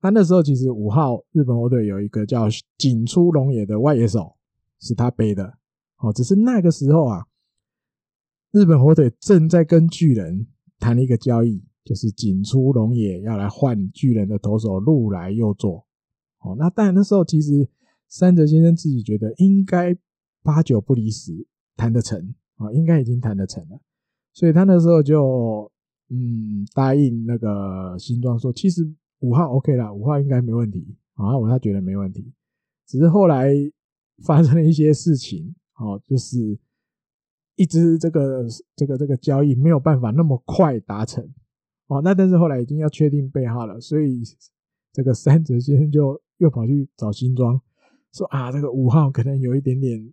[0.00, 4.36] 他那时候其实五号日本火腿有一个叫井出龙也的外野手，
[4.78, 5.58] 是他背的。
[5.98, 7.26] 哦，只是那个时候啊，
[8.52, 10.46] 日本火腿正在跟巨人
[10.78, 15.86] 谈一个交易，就是井出龙也要来换巨人的投手路来佑作。
[16.40, 17.68] 哦，那当然那时候其实
[18.08, 19.96] 三泽先生自己觉得应该
[20.42, 21.32] 八九不离十
[21.74, 23.80] 谈得成啊，应该已经谈得成了，
[24.32, 25.72] 所以他那时候就
[26.10, 28.94] 嗯答应那个新庄说，其实。
[29.20, 32.32] 五号 OK 啦，五号应该没问题啊，我他觉得没问题，
[32.86, 33.52] 只是后来
[34.24, 36.58] 发生了一些事情，哦，就是
[37.56, 41.24] 一直这个这个这个交易没有办法那么快达成，
[41.86, 44.22] 哦，那但是后来已经要确定背号了，所以
[44.92, 47.60] 这个三泽先生就又跑去找新庄，
[48.12, 50.12] 说啊，这个五号可能有一点点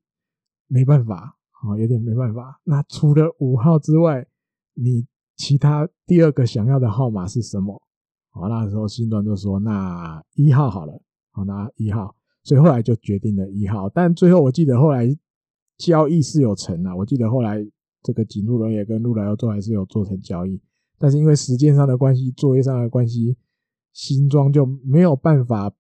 [0.68, 2.62] 没办法，啊，有点没办法。
[2.64, 4.26] 那除了五号之外，
[4.76, 7.82] 你其他第二个想要的号码是什么？
[8.34, 13.88] 好，那时候新庄就说：“那一号好了，好，那一号。”所以后来就决定了一号。
[13.88, 15.08] 但最后我记得后来
[15.78, 17.64] 交易是有成啊，我记得后来
[18.02, 20.60] 这个井上也跟鹿岛佑作还是有做成交易，
[20.98, 23.38] 但是因为时间上的关系，作业上的关系，
[23.94, 25.72] 新庄就没有办法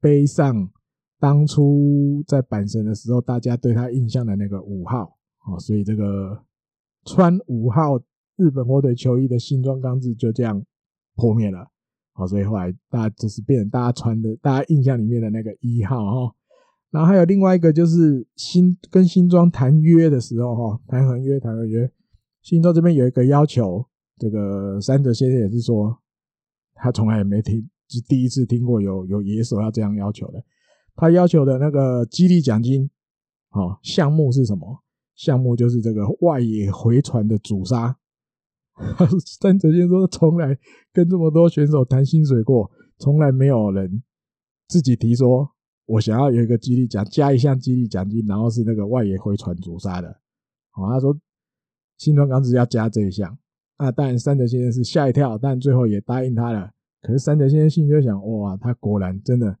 [0.00, 0.70] 背上
[1.18, 5.16] 当初在阪神的时候大家对他印象的那个五号
[5.46, 6.44] 哦，所以这个
[7.04, 7.98] 穿五号
[8.36, 10.62] 日本火腿球衣的新庄刚志就这样
[11.16, 11.66] 破灭了。
[12.12, 16.34] 好，所以后来大家就是变成大家穿的，大家印象里面的那个一号哈。
[16.90, 21.90] 然后还有另外一个就是新跟新庄谈约的时候哈，谈合约谈合约，
[22.42, 23.86] 新庄这边有一个要求，
[24.18, 25.96] 这个三泽先生也是说，
[26.74, 30.44] 他从来也没听，是第一次听过有有野手要这样要求的。
[30.96, 32.90] 他要求的那个激励奖金，
[33.50, 34.82] 好，项目是什么？
[35.14, 37.96] 项目就是这个外野回传的阻杀。
[39.40, 40.58] 三泽先生说，从来
[40.92, 44.02] 跟这么多选手谈薪水过，从来没有人
[44.68, 45.50] 自己提说，
[45.86, 50.20] 我想要有一个激励奖，加一项激励奖金，然后是那个外野回传阻杀的。
[50.70, 51.16] 好，他说
[51.98, 53.38] 新庄刚志要加这一项，
[53.78, 56.72] 那当然三泽先生是吓一跳，但最后也答应他了。
[57.02, 59.58] 可是三泽先生心里就想，哇，他果然真的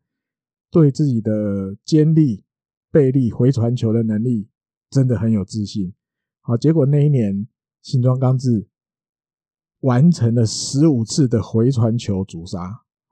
[0.70, 2.42] 对自己的肩力、
[2.90, 4.48] 背力、回传球的能力
[4.90, 5.92] 真的很有自信。
[6.40, 7.46] 好，结果那一年
[7.82, 8.66] 新庄刚志。
[9.80, 12.58] 完成了十五次的回传球阻杀，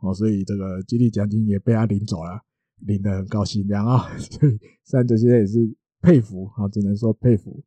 [0.00, 2.42] 哦，所以这个激励奖金也被他领走了，
[2.86, 5.58] 领得很高兴，这样啊， 所以山泽现在也是
[6.00, 7.62] 佩服啊，只能说佩服。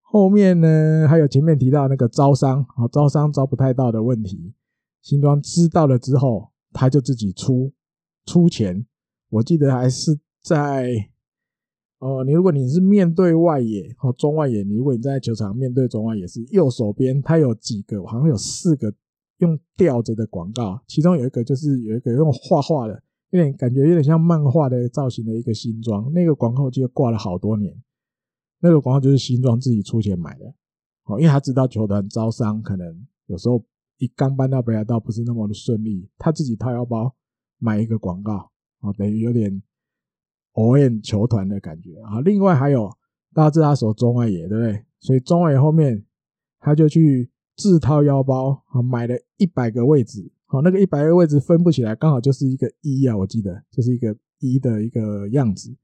[0.00, 4.54] 后面呢，还有前面提到那个招商啊，招商招不太到的问题，
[5.00, 7.72] 新庄知道了之后，他就自己出
[8.26, 8.86] 出钱，
[9.28, 11.11] 我记得还是在。
[12.02, 18.92] 哦，你如果你是面对外野哦，中外野，你如果你在球场面对中外野是右手边，它有几个，好像有四个
[19.38, 23.00] 用吊着的广告，其中有一个就是有一个用画画的，
[23.30, 27.72] 有点感觉有点像漫画的造型的一个新装，那个广告就挂了好多年，
[28.58, 30.52] 那个广告就是新装自己出钱买的，
[31.04, 33.64] 哦，因为他知道球团招商可能有时候
[33.98, 37.14] 一刚搬到北海道不是那么的顺利，他自己掏腰包
[37.58, 38.50] 买一个广告，
[38.80, 39.62] 哦，等于有点。
[40.54, 42.90] OM 球团的感觉啊，另外还有
[43.32, 44.84] 大家知道他守中外野对不对？
[45.00, 46.04] 所以中外野后面
[46.58, 55.74] 他就去自掏腰包啊，买了一百个位置，好，那个一百个位置分不起来，刚好就是一个一啊，我记得就是一个一的一个样子，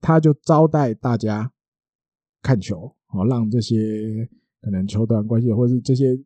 [0.00, 1.52] 他就招待大家
[2.42, 4.28] 看球，好，让这些
[4.62, 6.16] 可能球团关系或者是这些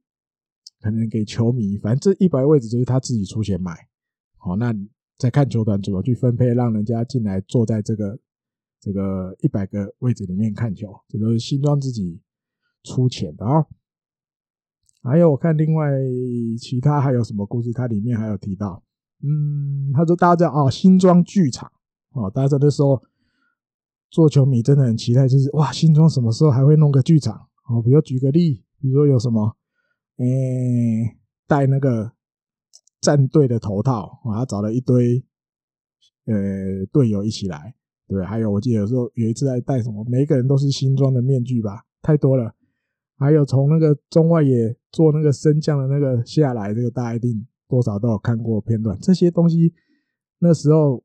[0.80, 3.88] 可能给球迷，反正这一百个位置就是他自己出钱买，
[4.36, 4.72] 好，那。
[5.18, 8.16] 在看球团怎么去分配，让人家进来坐在这个
[8.80, 12.22] 这个一百个位置里面看球，这都是新庄自己
[12.84, 13.66] 出钱的啊。
[15.02, 15.90] 还有我看另外
[16.56, 18.80] 其他还有什么故事，它里面还有提到，
[19.24, 21.68] 嗯，他说大家知道啊，新庄剧场
[22.12, 23.02] 哦，大家在那时候
[24.10, 27.48] 做球迷真的很期待，就是哇，新庄什么时候还会弄个剧场？
[27.68, 29.56] 哦，比如举个例，比如说有什么，
[30.18, 32.12] 诶，带那个。
[33.00, 35.24] 战队的头套，他找了一堆
[36.26, 36.34] 呃
[36.92, 37.74] 队友一起来，
[38.08, 42.54] 对，还有我记得有时候有一次在戴什么，每个人都是新装的面具吧，太多了。
[43.16, 48.98] 还有从那个中外野做那个升降的那个下来，这个大家一定多少都有看过片段。
[49.00, 49.72] 这些东西
[50.38, 51.02] 那时候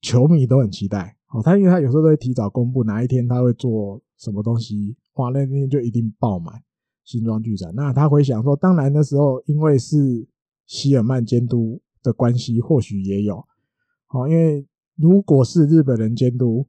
[0.00, 6.62] 球迷都很期待，哦，他因为他有时候都会提早公布哪一天他会做什么东西，哇，那天就一定爆满
[7.04, 7.74] 新装剧场。
[7.74, 10.28] 那他会想说，当然那时候因为是。
[10.70, 13.44] 希尔曼监督的关系或许也有，
[14.06, 14.64] 好，因为
[14.94, 16.68] 如果是日本人监督，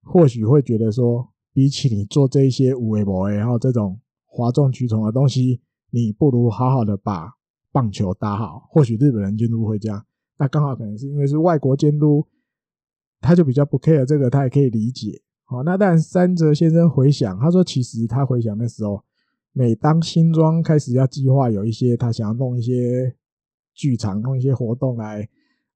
[0.00, 7.32] 或许会觉得说，比起你做这一些无为博，然后这种哗众取宠的东西，你不如好好的把
[7.72, 8.68] 棒球打好。
[8.70, 10.06] 或许日本人监督会这样，
[10.38, 12.24] 那刚好可能是因为是外国监督，
[13.20, 15.20] 他就比较不 care 这个，他也可以理解。
[15.42, 19.02] 好，那但三泽先生回想，他说其实他回想的时候。
[19.56, 23.14] 每当新庄开始要计划有一些他想要弄一些
[23.72, 25.28] 剧场，弄一些活动来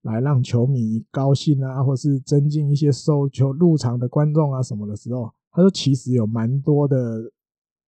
[0.03, 7.33] 来让球迷高兴啊，或是增进一些收球入场的观众啊什么的时候，他说其实有蛮多的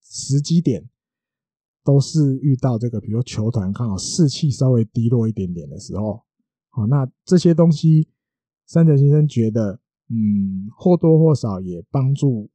[0.00, 0.88] 时机点
[1.84, 6.22] 都是遇到这个，比如球团刚好士气稍微低落一点点的时候，
[6.68, 8.08] 好，那这些东西
[8.64, 12.48] 三泽先生觉得，嗯，或多或少也帮助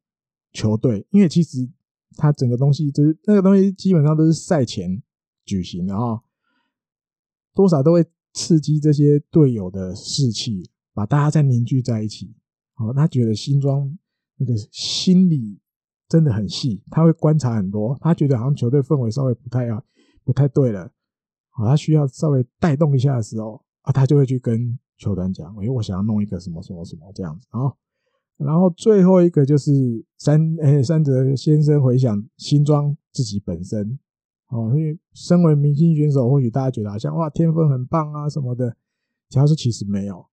[0.54, 1.70] 球队，因为其实。
[2.16, 5.02] 他整个东西就是那个东西，基本上都是赛前
[5.46, 6.24] 举行的哈，
[7.54, 12.36] 多少都会刺激这些队友的士气，把大家再凝聚在一起。
[12.74, 13.98] 好，他觉得新装
[14.38, 15.60] 那个心理
[16.10, 17.98] 真的很细，他会观察很多。
[18.02, 19.84] 他觉得好像球队氛围稍微不太要
[20.24, 20.92] 不太对了，
[21.52, 27.72] 好，他需要稍微带动一下的时候啊，他就会去跟球团讲，哎，我想要弄一个什么什么什么这样子啊。
[28.38, 33.98] 然后最后一个就是山诶、欸、山泽先生回想新庄自己本身
[34.50, 38.76] 哦，因为身为明星选手，或许大家觉得好像哇天分很棒啊什么的，
[39.30, 40.26] 他说其实没有，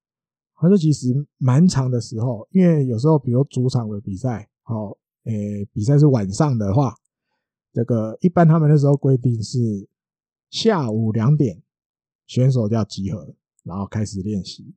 [0.57, 6.95] 他说其实蛮长的时候，因为有时候比如主场的比赛，哦，诶、比赛是晚上的话，
[7.73, 9.89] 这个一般他们那时候规定是
[10.51, 11.63] 下午两点
[12.27, 14.75] 选手就要集合，然后开始练习，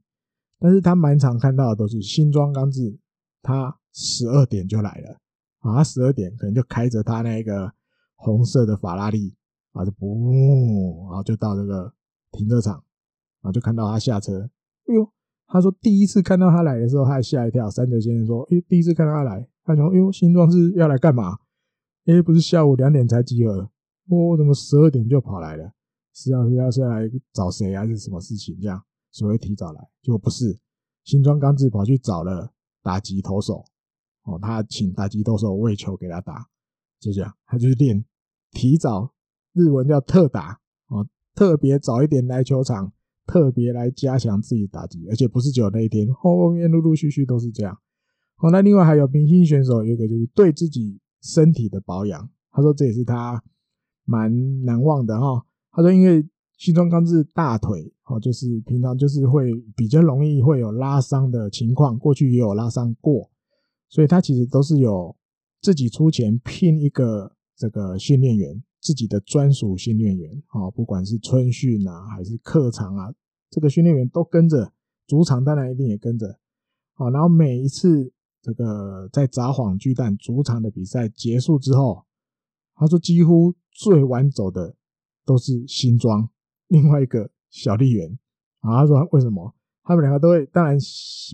[0.59, 2.99] 但是他蛮常看到的都是新庄刚志。
[3.45, 5.11] 他十二点就来了
[5.59, 5.75] 啊！
[5.77, 7.71] 他十二点可能就开着他那个
[8.15, 9.35] 红色的法拉利
[9.73, 11.93] 啊，就不，然后就到这个
[12.31, 14.49] 停车场，然后就看到他下车。
[14.87, 15.07] 哎呦，
[15.45, 17.69] 他说第一次看到他来的时候，他还吓一跳。
[17.69, 21.37] 三泽先生说：“哎，第一次看到他来，他说：‘哎呦，新庄是要来干嘛？’
[22.07, 23.69] 哎，不是下午两点才集合，
[24.09, 25.71] 哦，怎么十二点就跑来了？
[26.15, 28.57] 是要是要是来找谁还是什么事情？
[28.59, 30.57] 这样所谓提早来，结果不是，
[31.03, 32.51] 新庄刚志跑去找了。”
[32.85, 33.65] 打击投手，
[34.25, 36.47] 哦，他请打击投手喂球给他打，
[36.99, 38.05] 就这样，他就是练
[38.51, 39.11] 提早，
[39.53, 40.59] 日文叫特打，
[40.89, 42.93] 哦，特别早一点来球场，
[43.25, 47.75] 特别来加强自己打击，而且不是只有那一天，后面陆陆续续都是这样。
[48.37, 53.43] 哦，那另外还有明星选手，有一个就是对自己身体的保养，他说这也是他
[54.03, 55.43] 蛮难忘的哈。
[55.71, 56.29] 他说因为。
[56.57, 63.29] 新庄刚志大腿，哦，就是平常就是会比较容易会有拉伤的情况，过去也有拉伤过，
[63.89, 65.15] 所以他其实都是有
[65.61, 73.13] 自己出钱聘一个这个训练员，自己的专属训练员，哦，不管是春训啊还是客场啊，
[73.49, 74.71] 这个训练员都跟着，
[75.07, 76.39] 主场当然一定也跟着，
[76.93, 82.05] 好，然后每一次这个在札幌巨蛋主场的比赛结束之后，
[82.75, 84.77] 他说几乎最晚走的
[85.25, 86.29] 都是新庄。
[86.67, 88.17] 另外一个小丽媛
[88.61, 89.53] 啊，他说为什么？
[89.87, 90.75] 他们两个都会，当然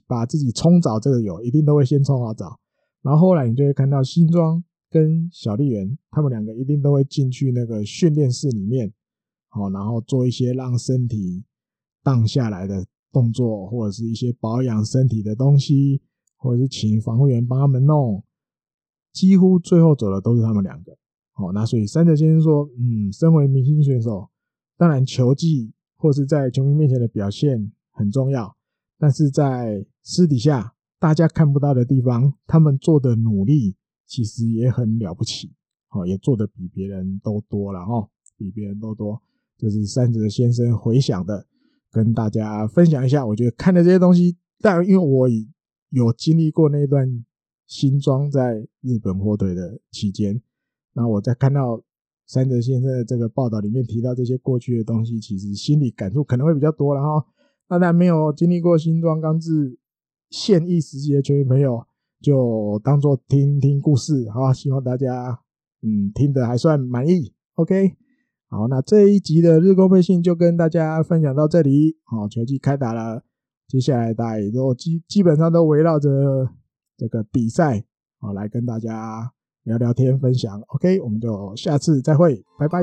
[0.06, 2.60] 把自己冲澡这个有，一定都会先冲好澡，
[3.02, 8.92] 然后后来你就会看到新庄跟小丽媛，他们两个一定都会进去那个训练室里面，
[9.48, 11.46] 好，然后做一些让身体
[12.04, 16.02] 荡下来的动作，或者是一些保养身体的东西，
[16.36, 18.22] 或者是请防护员帮他们弄，
[19.14, 20.98] 几乎最后走的都是他们两个，
[21.32, 24.28] 好，那所以山泽先生说，嗯，身为明星选手。
[24.82, 28.58] 当然，球技或是在球迷面前的表现很重要，
[28.98, 33.76] 但是在私底下大家看不到的地方，他们做的努力
[34.08, 35.54] 其实也很了不起，
[35.92, 39.22] 哦，也做的比别人都多了哦，比别人都多。
[39.56, 41.46] 这是三泽先生回想的，
[41.92, 43.24] 跟大家分享一下。
[43.24, 45.30] 我觉得看的这些东西，但因为我
[45.92, 47.24] 有经历过那段
[47.68, 50.42] 新庄在日本火腿的期间，
[50.94, 51.84] 那我在看到。
[52.32, 57.26] 山泽先生的这个报道里面提到这些过去的东西，其实心里感触可能会比较多了哈。
[57.68, 59.78] 当然没有经历过新庄刚志
[60.30, 61.86] 现役时期的球员朋友，
[62.22, 64.54] 就当做听听故事哈。
[64.54, 65.42] 希望大家
[65.82, 67.34] 嗯听得还算满意。
[67.56, 67.98] OK，
[68.48, 71.98] 好，那这一集的日工配信就跟大家分享到这里。
[72.06, 73.26] 好，球季开打了，
[73.68, 76.10] 接下来大家也都基基本上都围绕着
[76.96, 77.84] 这个比赛
[78.22, 79.34] 好来跟大家。
[79.64, 82.82] 聊聊天，分享，OK，我们就下次再会，拜拜。